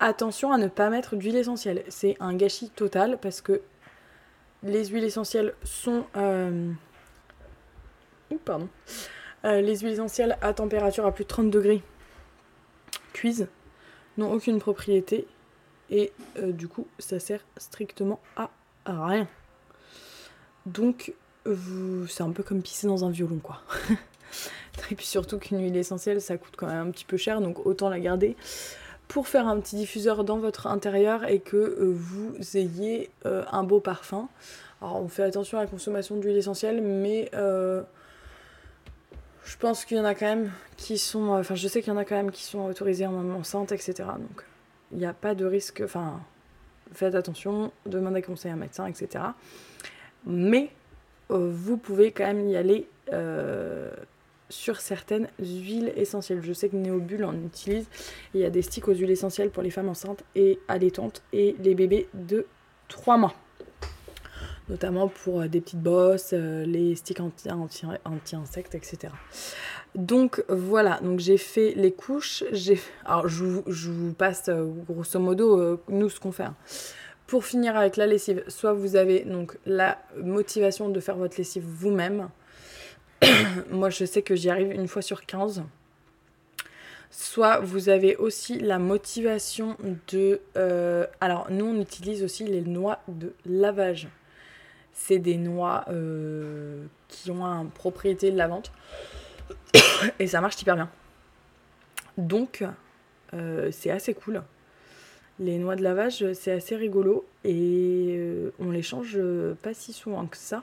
Attention 0.00 0.52
à 0.52 0.58
ne 0.58 0.68
pas 0.68 0.88
mettre 0.88 1.16
d'huile 1.16 1.36
essentielle. 1.36 1.82
C'est 1.88 2.16
un 2.20 2.34
gâchis 2.34 2.70
total 2.70 3.18
parce 3.20 3.40
que 3.40 3.60
les 4.62 4.86
huiles 4.86 5.04
essentielles 5.04 5.54
sont... 5.62 6.04
Euh... 6.16 6.72
pardon. 8.44 8.68
Euh, 9.44 9.60
les 9.60 9.78
huiles 9.78 9.92
essentielles 9.92 10.38
à 10.40 10.52
température 10.54 11.04
à 11.04 11.12
plus 11.12 11.24
de 11.24 11.28
30 11.28 11.50
degrés 11.50 11.82
cuisent 13.12 13.48
n'ont 14.16 14.32
aucune 14.32 14.58
propriété 14.58 15.26
et 15.90 16.12
euh, 16.38 16.52
du 16.52 16.68
coup 16.68 16.86
ça 16.98 17.20
sert 17.20 17.44
strictement 17.56 18.20
à 18.36 18.50
rien. 18.86 19.28
Donc 20.66 21.12
c'est 22.08 22.22
un 22.22 22.30
peu 22.30 22.42
comme 22.42 22.62
pisser 22.62 22.86
dans 22.88 23.04
un 23.04 23.10
violon 23.10 23.38
quoi. 23.38 23.62
et 24.90 24.94
puis 24.94 25.06
surtout 25.06 25.38
qu'une 25.38 25.60
huile 25.62 25.76
essentielle 25.76 26.20
ça 26.20 26.36
coûte 26.36 26.54
quand 26.56 26.66
même 26.66 26.88
un 26.88 26.90
petit 26.90 27.04
peu 27.04 27.16
cher 27.16 27.40
donc 27.40 27.64
autant 27.66 27.88
la 27.88 28.00
garder 28.00 28.36
pour 29.08 29.28
faire 29.28 29.46
un 29.46 29.60
petit 29.60 29.76
diffuseur 29.76 30.24
dans 30.24 30.38
votre 30.38 30.66
intérieur 30.66 31.28
et 31.28 31.38
que 31.38 31.56
euh, 31.56 31.92
vous 31.94 32.34
ayez 32.56 33.10
euh, 33.24 33.44
un 33.52 33.62
beau 33.62 33.80
parfum. 33.80 34.28
Alors 34.80 35.00
on 35.00 35.08
fait 35.08 35.22
attention 35.22 35.58
à 35.58 35.62
la 35.62 35.66
consommation 35.66 36.16
d'huile 36.16 36.36
essentielle, 36.36 36.82
mais 36.82 37.30
euh, 37.34 37.82
je 39.44 39.56
pense 39.56 39.84
qu'il 39.84 39.96
y 39.96 40.00
en 40.00 40.04
a 40.04 40.14
quand 40.14 40.26
même 40.26 40.50
qui 40.76 40.98
sont, 40.98 41.28
enfin 41.28 41.54
je 41.54 41.68
sais 41.68 41.80
qu'il 41.82 41.92
y 41.92 41.96
en 41.96 41.98
a 41.98 42.04
quand 42.04 42.16
même 42.16 42.30
qui 42.30 42.42
sont 42.42 42.66
autorisés 42.66 43.06
en 43.06 43.30
enceinte, 43.30 43.72
etc. 43.72 43.94
Donc 44.18 44.44
il 44.92 44.98
n'y 44.98 45.06
a 45.06 45.14
pas 45.14 45.34
de 45.34 45.44
risque, 45.44 45.82
enfin 45.84 46.20
faites 46.92 47.14
attention, 47.14 47.72
demandez 47.86 48.22
conseil 48.22 48.50
à 48.50 48.54
un 48.54 48.58
médecin, 48.58 48.86
etc. 48.86 49.24
Mais 50.26 50.70
vous 51.28 51.76
pouvez 51.76 52.12
quand 52.12 52.24
même 52.24 52.48
y 52.48 52.56
aller 52.56 52.88
sur 54.48 54.80
certaines 54.80 55.28
huiles 55.38 55.92
essentielles. 55.96 56.42
Je 56.42 56.52
sais 56.52 56.68
que 56.68 56.76
Néobule 56.76 57.24
en 57.24 57.34
utilise. 57.34 57.86
Il 58.34 58.40
y 58.40 58.44
a 58.44 58.50
des 58.50 58.62
sticks 58.62 58.86
aux 58.88 58.94
huiles 58.94 59.10
essentielles 59.10 59.50
pour 59.50 59.62
les 59.62 59.70
femmes 59.70 59.88
enceintes 59.88 60.24
et 60.34 60.58
allaitantes 60.68 61.22
et 61.32 61.56
les 61.62 61.74
bébés 61.74 62.08
de 62.14 62.46
3 62.88 63.16
mois. 63.16 63.34
Notamment 64.68 65.06
pour 65.06 65.42
euh, 65.42 65.48
des 65.48 65.60
petites 65.60 65.80
bosses, 65.80 66.30
euh, 66.32 66.64
les 66.64 66.96
sticks 66.96 67.20
anti-insectes, 67.20 68.74
etc. 68.74 69.12
Donc 69.96 70.44
voilà, 70.48 71.00
donc 71.02 71.20
j'ai 71.20 71.38
fait 71.38 71.72
les 71.74 71.92
couches. 71.92 72.44
Alors 73.04 73.28
je 73.28 73.44
vous, 73.44 74.12
passe 74.12 74.48
euh, 74.48 74.66
grosso 74.88 75.18
modo 75.18 75.80
nous 75.88 76.08
ce 76.08 76.20
qu'on 76.20 76.32
fait. 76.32 76.44
Hein. 76.44 76.54
Pour 77.26 77.44
finir 77.44 77.76
avec 77.76 77.96
la 77.96 78.06
lessive, 78.06 78.44
soit 78.46 78.72
vous 78.72 78.94
avez 78.94 79.20
donc 79.20 79.58
la 79.66 79.98
motivation 80.22 80.88
de 80.88 81.00
faire 81.00 81.16
votre 81.16 81.36
lessive 81.38 81.64
vous-même, 81.66 82.28
Moi, 83.70 83.90
je 83.90 84.04
sais 84.04 84.22
que 84.22 84.34
j'y 84.34 84.50
arrive 84.50 84.72
une 84.72 84.88
fois 84.88 85.02
sur 85.02 85.24
15. 85.24 85.62
Soit 87.10 87.60
vous 87.60 87.88
avez 87.88 88.16
aussi 88.16 88.58
la 88.58 88.78
motivation 88.78 89.76
de... 90.08 90.40
Euh, 90.56 91.06
alors, 91.20 91.50
nous, 91.50 91.64
on 91.64 91.80
utilise 91.80 92.22
aussi 92.22 92.44
les 92.44 92.60
noix 92.60 93.00
de 93.08 93.32
lavage. 93.46 94.08
C'est 94.92 95.18
des 95.18 95.36
noix 95.36 95.84
euh, 95.88 96.84
qui 97.08 97.30
ont 97.30 97.44
une 97.44 97.70
propriété 97.70 98.30
de 98.30 98.36
lavante. 98.36 98.72
Et 100.18 100.26
ça 100.26 100.40
marche 100.40 100.60
hyper 100.60 100.76
bien. 100.76 100.90
Donc, 102.16 102.64
euh, 103.34 103.70
c'est 103.72 103.90
assez 103.90 104.14
cool. 104.14 104.42
Les 105.38 105.58
noix 105.58 105.76
de 105.76 105.82
lavage, 105.82 106.32
c'est 106.32 106.52
assez 106.52 106.76
rigolo. 106.76 107.26
Et 107.44 108.18
on 108.58 108.70
les 108.70 108.82
change 108.82 109.18
pas 109.62 109.74
si 109.74 109.92
souvent 109.92 110.26
que 110.26 110.36
ça. 110.36 110.62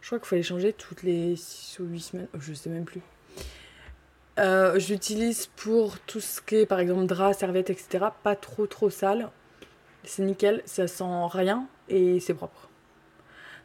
Je 0.00 0.08
crois 0.08 0.18
qu'il 0.18 0.28
faut 0.28 0.36
les 0.36 0.42
changer 0.42 0.72
toutes 0.74 1.02
les 1.02 1.34
6 1.36 1.78
ou 1.78 1.84
8 1.86 2.00
semaines. 2.00 2.28
Je 2.38 2.52
sais 2.52 2.68
même 2.68 2.84
plus. 2.84 3.00
Euh, 4.38 4.78
j'utilise 4.78 5.46
pour 5.46 5.98
tout 6.00 6.20
ce 6.20 6.40
qui 6.40 6.56
est 6.56 6.66
par 6.66 6.80
exemple 6.80 7.06
drap, 7.06 7.32
serviette, 7.32 7.70
etc. 7.70 8.06
Pas 8.22 8.34
trop 8.36 8.66
trop 8.66 8.90
sale. 8.90 9.30
C'est 10.02 10.22
nickel, 10.22 10.62
ça 10.66 10.86
sent 10.86 11.04
rien 11.30 11.66
et 11.88 12.20
c'est 12.20 12.34
propre. 12.34 12.68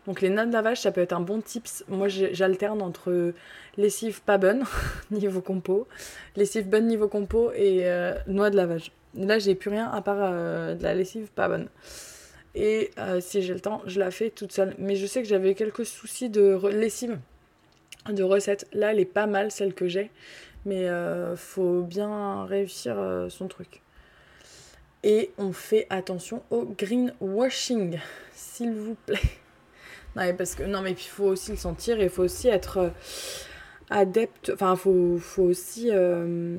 Donc 0.10 0.22
les 0.22 0.30
noix 0.30 0.48
de 0.48 0.52
lavage, 0.52 0.82
ça 0.82 0.92
peut 0.92 1.02
être 1.02 1.14
un 1.14 1.20
bon 1.20 1.40
tips. 1.40 1.84
Moi 1.88 2.08
j'alterne 2.08 2.82
entre 2.82 3.32
lessive 3.78 4.24
pas 4.24 4.40
bonne 4.40 4.64
niveau 5.12 5.40
compo, 5.40 5.88
lessive 6.36 6.68
bonne 6.68 6.88
niveau 6.88 7.08
compo 7.08 7.52
et 7.52 7.82
euh, 7.84 8.16
noix 8.26 8.50
de 8.50 8.56
lavage. 8.56 8.92
Là 9.14 9.38
j'ai 9.38 9.54
plus 9.54 9.70
rien 9.70 9.88
à 9.88 10.02
part 10.02 10.18
euh, 10.20 10.74
de 10.74 10.82
la 10.82 10.96
lessive 10.96 11.28
pas 11.36 11.48
bonne. 11.48 11.68
Et 12.56 12.90
euh, 12.98 13.22
si 13.22 13.44
j'ai 13.44 13.54
le 13.54 13.60
temps, 13.60 13.84
je 13.86 14.00
la 14.00 14.10
fais 14.10 14.32
toute 14.32 14.52
seule. 14.52 14.74
Mais 14.80 14.96
je 14.96 15.06
sais 15.06 15.22
que 15.22 15.28
j'avais 15.28 15.54
quelques 15.54 15.86
soucis 15.86 16.32
de 16.32 16.60
lessive, 16.70 17.20
de 18.12 18.24
recette. 18.24 18.68
Là, 18.74 18.92
elle 18.92 19.00
est 19.00 19.06
pas 19.06 19.28
mal, 19.28 19.52
celle 19.52 19.76
que 19.76 19.88
j'ai. 19.88 20.10
Mais 20.66 20.88
faut 21.36 21.84
bien 21.84 22.46
réussir 22.46 22.98
son 23.30 23.48
truc. 23.48 23.84
Et 25.04 25.30
on 25.38 25.54
fait 25.54 25.86
attention 25.92 26.42
au 26.50 26.66
greenwashing, 26.66 28.00
s'il 28.34 28.74
vous 28.74 28.96
plaît. 29.06 29.20
Non, 30.16 30.24
mais 30.24 30.34
parce 30.34 30.56
que 30.56 30.64
non, 30.64 30.82
mais 30.82 30.92
il 30.92 30.98
faut 30.98 31.26
aussi 31.26 31.52
le 31.52 31.58
sentir 31.58 32.00
et 32.00 32.06
il 32.06 32.10
faut 32.10 32.24
aussi 32.24 32.48
être 32.48 32.92
adepte, 33.90 34.52
enfin, 34.54 34.76
faut, 34.76 35.18
faut 35.18 35.44
aussi 35.44 35.90
euh, 35.92 36.58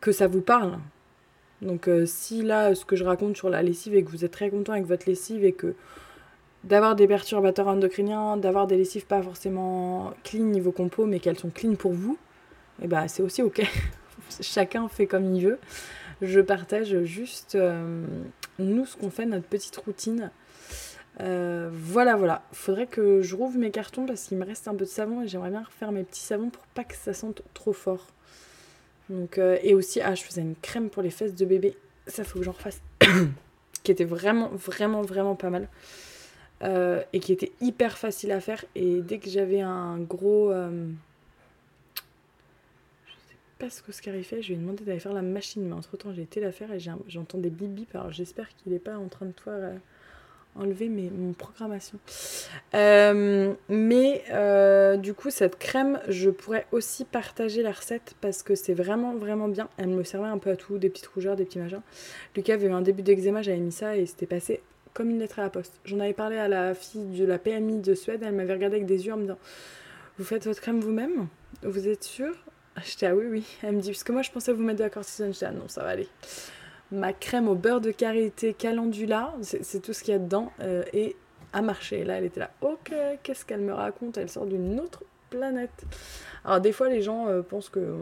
que 0.00 0.12
ça 0.12 0.26
vous 0.26 0.40
parle. 0.40 0.78
Donc, 1.60 1.88
euh, 1.88 2.06
si 2.06 2.42
là, 2.42 2.74
ce 2.74 2.84
que 2.84 2.96
je 2.96 3.04
raconte 3.04 3.36
sur 3.36 3.48
la 3.48 3.62
lessive 3.62 3.94
et 3.94 4.02
que 4.02 4.10
vous 4.10 4.24
êtes 4.24 4.32
très 4.32 4.50
content 4.50 4.72
avec 4.72 4.84
votre 4.86 5.08
lessive 5.08 5.44
et 5.44 5.52
que 5.52 5.74
d'avoir 6.64 6.96
des 6.96 7.06
perturbateurs 7.06 7.68
endocriniens, 7.68 8.36
d'avoir 8.36 8.66
des 8.66 8.76
lessives 8.76 9.06
pas 9.06 9.22
forcément 9.22 10.12
clean 10.24 10.44
niveau 10.44 10.72
compo, 10.72 11.06
mais 11.06 11.20
qu'elles 11.20 11.38
sont 11.38 11.50
clean 11.50 11.74
pour 11.74 11.92
vous, 11.92 12.18
et 12.80 12.84
eh 12.84 12.88
ben 12.88 13.06
c'est 13.08 13.22
aussi 13.22 13.42
ok. 13.42 13.62
Chacun 14.40 14.88
fait 14.88 15.06
comme 15.06 15.34
il 15.34 15.44
veut. 15.44 15.58
Je 16.20 16.40
partage 16.40 17.02
juste 17.02 17.56
euh, 17.56 18.04
nous 18.58 18.86
ce 18.86 18.96
qu'on 18.96 19.10
fait, 19.10 19.26
notre 19.26 19.46
petite 19.46 19.76
routine. 19.76 20.30
Euh, 21.20 21.68
voilà, 21.72 22.16
voilà. 22.16 22.42
Faudrait 22.52 22.86
que 22.86 23.22
je 23.22 23.36
rouvre 23.36 23.58
mes 23.58 23.70
cartons 23.70 24.06
parce 24.06 24.24
qu'il 24.24 24.38
me 24.38 24.44
reste 24.44 24.68
un 24.68 24.74
peu 24.74 24.84
de 24.84 24.90
savon 24.90 25.22
et 25.22 25.28
j'aimerais 25.28 25.50
bien 25.50 25.62
refaire 25.62 25.92
mes 25.92 26.04
petits 26.04 26.20
savons 26.20 26.50
pour 26.50 26.64
pas 26.68 26.84
que 26.84 26.94
ça 26.94 27.12
sente 27.12 27.42
trop 27.54 27.72
fort. 27.72 28.06
Donc, 29.10 29.38
euh, 29.38 29.58
et 29.62 29.74
aussi, 29.74 30.00
ah, 30.00 30.14
je 30.14 30.22
faisais 30.22 30.40
une 30.40 30.56
crème 30.56 30.88
pour 30.88 31.02
les 31.02 31.10
fesses 31.10 31.34
de 31.34 31.44
bébé. 31.44 31.76
Ça, 32.06 32.24
faut 32.24 32.38
que 32.38 32.44
j'en 32.44 32.52
refasse. 32.52 32.80
qui 33.82 33.90
était 33.90 34.04
vraiment, 34.04 34.48
vraiment, 34.48 35.02
vraiment 35.02 35.34
pas 35.34 35.50
mal. 35.50 35.68
Euh, 36.62 37.02
et 37.12 37.20
qui 37.20 37.32
était 37.32 37.52
hyper 37.60 37.98
facile 37.98 38.32
à 38.32 38.40
faire. 38.40 38.64
Et 38.74 39.02
dès 39.02 39.18
que 39.18 39.28
j'avais 39.28 39.60
un 39.60 39.98
gros. 39.98 40.52
Je 40.52 40.92
sais 43.12 43.36
pas 43.58 43.68
ce 43.68 43.82
qu'Oscar 43.82 44.14
fait, 44.22 44.40
je 44.40 44.48
lui 44.48 44.54
ai 44.54 44.56
demandé 44.56 44.84
d'aller 44.84 45.00
faire 45.00 45.12
la 45.12 45.22
machine. 45.22 45.66
Mais 45.66 45.74
entre 45.74 45.96
temps, 45.96 46.12
j'ai 46.12 46.22
été 46.22 46.40
la 46.40 46.52
faire 46.52 46.72
et 46.72 46.80
j'entends 46.80 47.38
des 47.38 47.50
bip 47.50 47.70
bip. 47.70 47.94
Alors 47.94 48.12
j'espère 48.12 48.48
qu'il 48.56 48.72
est 48.72 48.78
pas 48.78 48.96
en 48.96 49.08
train 49.08 49.26
de 49.26 49.32
toi 49.32 49.52
enlever 50.58 50.88
mon 50.88 51.32
programmation. 51.32 51.98
Euh, 52.74 53.54
mais 53.68 54.22
euh, 54.30 54.96
du 54.96 55.14
coup, 55.14 55.30
cette 55.30 55.58
crème, 55.58 56.00
je 56.08 56.30
pourrais 56.30 56.66
aussi 56.72 57.04
partager 57.04 57.62
la 57.62 57.72
recette 57.72 58.14
parce 58.20 58.42
que 58.42 58.54
c'est 58.54 58.74
vraiment, 58.74 59.14
vraiment 59.14 59.48
bien. 59.48 59.68
Elle 59.78 59.88
me 59.88 60.04
servait 60.04 60.28
un 60.28 60.38
peu 60.38 60.50
à 60.50 60.56
tout, 60.56 60.78
des 60.78 60.90
petites 60.90 61.06
rougeurs, 61.06 61.36
des 61.36 61.44
petits 61.44 61.58
machins. 61.58 61.80
Lucas 62.36 62.54
avait 62.54 62.66
eu 62.66 62.72
un 62.72 62.82
début 62.82 63.02
d'eczéma, 63.02 63.42
j'avais 63.42 63.58
mis 63.58 63.72
ça 63.72 63.96
et 63.96 64.06
c'était 64.06 64.26
passé 64.26 64.60
comme 64.94 65.10
une 65.10 65.18
lettre 65.18 65.38
à 65.38 65.42
la 65.42 65.50
poste. 65.50 65.80
J'en 65.84 66.00
avais 66.00 66.12
parlé 66.12 66.36
à 66.36 66.48
la 66.48 66.74
fille 66.74 67.18
de 67.18 67.24
la 67.24 67.38
PMI 67.38 67.80
de 67.80 67.94
Suède, 67.94 68.22
elle 68.24 68.34
m'avait 68.34 68.52
regardé 68.52 68.76
avec 68.76 68.86
des 68.86 69.06
yeux 69.06 69.14
en 69.14 69.16
me 69.16 69.22
disant 69.22 69.38
Vous 70.18 70.24
faites 70.24 70.44
votre 70.44 70.60
crème 70.60 70.80
vous-même? 70.80 71.28
Vous 71.62 71.88
êtes 71.88 72.04
sûr 72.04 72.34
J'étais 72.84 73.06
ah 73.06 73.14
oui, 73.14 73.26
oui. 73.28 73.44
Elle 73.62 73.76
me 73.76 73.80
dit 73.80 73.90
Parce 73.90 74.04
que 74.04 74.12
moi 74.12 74.22
je 74.22 74.30
pensais 74.30 74.52
vous 74.52 74.62
mettre 74.62 74.78
de 74.78 74.84
la 74.84 74.90
cortisone. 74.90 75.32
J'étais 75.32 75.46
ah 75.46 75.52
non, 75.52 75.68
ça 75.68 75.82
va 75.82 75.90
aller 75.90 76.08
ma 76.92 77.12
crème 77.12 77.48
au 77.48 77.54
beurre 77.54 77.80
de 77.80 77.90
karité 77.90 78.52
calendula, 78.52 79.34
c'est 79.40 79.80
tout 79.80 79.92
ce 79.92 80.04
qu'il 80.04 80.12
y 80.12 80.16
a 80.16 80.20
dedans, 80.20 80.52
euh, 80.60 80.84
et 80.92 81.16
a 81.52 81.62
marché. 81.62 82.04
Là, 82.04 82.18
elle 82.18 82.24
était 82.24 82.40
là, 82.40 82.50
ok, 82.60 82.92
qu'est-ce 83.22 83.44
qu'elle 83.44 83.62
me 83.62 83.72
raconte? 83.72 84.18
Elle 84.18 84.28
sort 84.28 84.46
d'une 84.46 84.78
autre 84.78 85.02
planète. 85.30 85.84
Alors, 86.44 86.60
des 86.60 86.72
fois, 86.72 86.88
les 86.88 87.02
gens 87.02 87.28
euh, 87.28 87.42
pensent 87.42 87.70
que. 87.70 87.94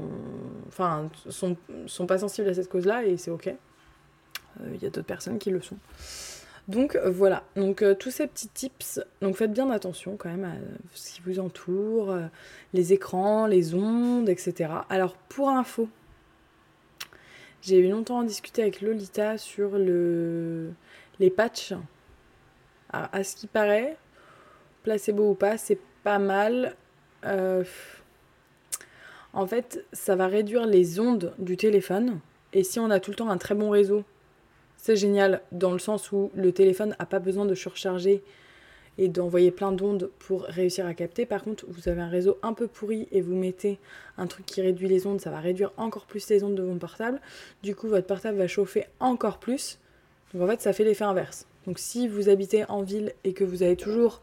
Enfin, 0.69 1.09
sont, 1.29 1.57
sont 1.87 2.07
pas 2.07 2.19
sensibles 2.19 2.49
à 2.49 2.55
cette 2.55 2.69
cause-là, 2.69 3.05
et 3.05 3.17
c'est 3.17 3.31
ok. 3.31 3.47
Il 3.47 4.67
euh, 4.67 4.77
y 4.83 4.87
a 4.87 4.91
d'autres 4.91 5.07
personnes 5.07 5.39
qui 5.39 5.51
le 5.51 5.63
sont. 5.63 5.79
Donc 6.69 6.97
voilà, 7.05 7.43
donc 7.57 7.83
tous 7.99 8.13
ces 8.13 8.29
petits 8.29 8.47
tips, 8.47 9.01
donc 9.23 9.35
faites 9.35 9.53
bien 9.53 9.71
attention 9.71 10.17
quand 10.17 10.29
même 10.29 10.45
à 10.45 10.53
ce 10.95 11.15
qui 11.15 11.21
vous 11.23 11.41
entoure, 11.41 12.15
les 12.75 12.93
écrans, 12.93 13.47
les 13.47 13.75
ondes, 13.75 14.29
etc. 14.29 14.71
Alors 14.89 15.17
pour 15.17 15.49
info, 15.49 15.89
j'ai 17.63 17.79
eu 17.79 17.89
longtemps 17.89 18.23
discuté 18.23 18.63
avec 18.63 18.81
Lolita 18.81 19.39
sur 19.39 19.71
le... 19.79 20.71
les 21.19 21.31
patchs. 21.31 21.75
à 22.93 23.23
ce 23.23 23.37
qui 23.37 23.47
paraît, 23.47 23.97
placebo 24.83 25.31
ou 25.31 25.35
pas, 25.35 25.59
c'est 25.59 25.79
pas 26.03 26.19
mal. 26.19 26.75
Euh, 27.25 27.65
en 29.33 29.47
fait, 29.47 29.85
ça 29.93 30.17
va 30.17 30.27
réduire 30.27 30.67
les 30.67 30.99
ondes 31.01 31.35
du 31.39 31.57
téléphone. 31.57 32.21
Et 32.53 32.65
si 32.65 32.81
on 32.81 32.91
a 32.91 32.99
tout 32.99 33.11
le 33.11 33.17
temps 33.17 33.31
un 33.31 33.39
très 33.39 33.55
bon 33.55 33.71
réseau, 33.71 34.05
c'est 34.77 34.97
génial 34.97 35.43
dans 35.53 35.73
le 35.73 35.79
sens 35.79 36.11
où 36.11 36.31
le 36.35 36.53
téléphone 36.53 36.97
n'a 36.99 37.07
pas 37.07 37.19
besoin 37.19 37.45
de 37.45 37.55
surcharger 37.55 38.23
et 39.01 39.09
d'envoyer 39.09 39.51
plein 39.51 39.73
d'ondes 39.73 40.11
pour 40.19 40.43
réussir 40.43 40.85
à 40.87 40.93
capter. 40.93 41.25
Par 41.25 41.43
contre, 41.43 41.65
vous 41.69 41.89
avez 41.89 42.03
un 42.03 42.09
réseau 42.09 42.37
un 42.43 42.53
peu 42.53 42.67
pourri 42.67 43.09
et 43.11 43.23
vous 43.23 43.35
mettez 43.35 43.79
un 44.19 44.27
truc 44.27 44.45
qui 44.45 44.61
réduit 44.61 44.89
les 44.89 45.07
ondes, 45.07 45.23
ça 45.23 45.31
va 45.31 45.41
réduire 45.41 45.73
encore 45.79 46.05
plus 46.05 46.29
les 46.29 46.45
ondes 46.45 46.55
de 46.55 46.63
votre 46.63 46.79
portable. 46.79 47.19
Du 47.63 47.75
coup, 47.75 47.89
votre 47.89 48.07
portable 48.07 48.37
va 48.37 48.47
chauffer 48.47 48.85
encore 49.01 49.39
plus. 49.39 49.79
Donc 50.35 50.43
en 50.43 50.47
fait, 50.47 50.61
ça 50.61 50.75
fait 50.75 50.85
l'effet 50.85 51.05
inverse. 51.05 51.47
Donc 51.67 51.79
si 51.79 52.09
vous 52.09 52.29
habitez 52.29 52.67
en 52.69 52.83
ville 52.83 53.15
et 53.25 53.33
que 53.33 53.43
vous 53.43 53.63
avez 53.63 53.77
toujours 53.77 54.21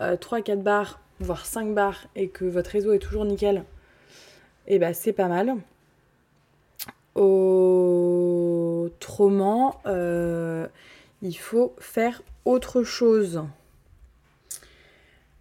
3-4 0.00 0.52
euh, 0.52 0.56
bars, 0.56 1.00
voire 1.18 1.44
5 1.44 1.74
bars, 1.74 2.06
et 2.14 2.28
que 2.28 2.44
votre 2.44 2.70
réseau 2.70 2.92
est 2.92 3.00
toujours 3.00 3.24
nickel, 3.24 3.64
et 4.68 4.76
eh 4.76 4.78
ben 4.78 4.94
c'est 4.94 5.12
pas 5.12 5.26
mal. 5.26 5.56
Autrement, 7.16 8.90
euh, 9.86 10.68
il 11.22 11.34
faut 11.34 11.74
faire 11.80 12.22
autre 12.44 12.84
chose. 12.84 13.42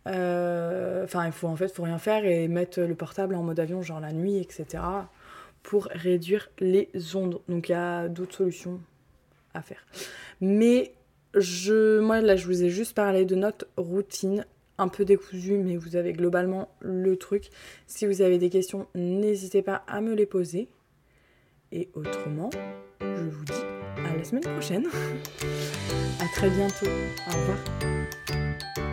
Euh, 0.07 1.03
enfin, 1.03 1.25
il 1.25 1.31
faut 1.31 1.47
en 1.47 1.55
fait, 1.55 1.69
faut 1.69 1.83
rien 1.83 1.97
faire 1.97 2.25
et 2.25 2.47
mettre 2.47 2.81
le 2.81 2.95
portable 2.95 3.35
en 3.35 3.43
mode 3.43 3.59
avion, 3.59 3.81
genre 3.81 3.99
la 3.99 4.13
nuit, 4.13 4.37
etc. 4.37 4.83
pour 5.63 5.85
réduire 5.91 6.49
les 6.59 6.89
ondes. 7.15 7.39
Donc 7.47 7.69
il 7.69 7.73
y 7.73 7.75
a 7.75 8.07
d'autres 8.07 8.35
solutions 8.35 8.79
à 9.53 9.61
faire. 9.61 9.85
Mais 10.39 10.93
je, 11.35 11.99
moi 11.99 12.21
là, 12.21 12.35
je 12.35 12.45
vous 12.45 12.63
ai 12.63 12.69
juste 12.69 12.95
parlé 12.95 13.25
de 13.25 13.35
notre 13.35 13.67
routine 13.77 14.45
un 14.77 14.87
peu 14.87 15.05
décousue, 15.05 15.57
mais 15.57 15.77
vous 15.77 15.95
avez 15.95 16.13
globalement 16.13 16.69
le 16.79 17.15
truc. 17.15 17.49
Si 17.85 18.07
vous 18.07 18.21
avez 18.21 18.39
des 18.39 18.49
questions, 18.49 18.87
n'hésitez 18.95 19.61
pas 19.61 19.83
à 19.87 20.01
me 20.01 20.15
les 20.15 20.25
poser. 20.25 20.67
Et 21.71 21.89
autrement, 21.93 22.49
je 22.99 23.29
vous 23.29 23.45
dis 23.45 23.53
à 23.97 24.17
la 24.17 24.23
semaine 24.23 24.43
prochaine. 24.43 24.87
à 26.19 26.25
très 26.35 26.49
bientôt. 26.49 26.87
Au 27.27 27.37
revoir. 27.37 28.90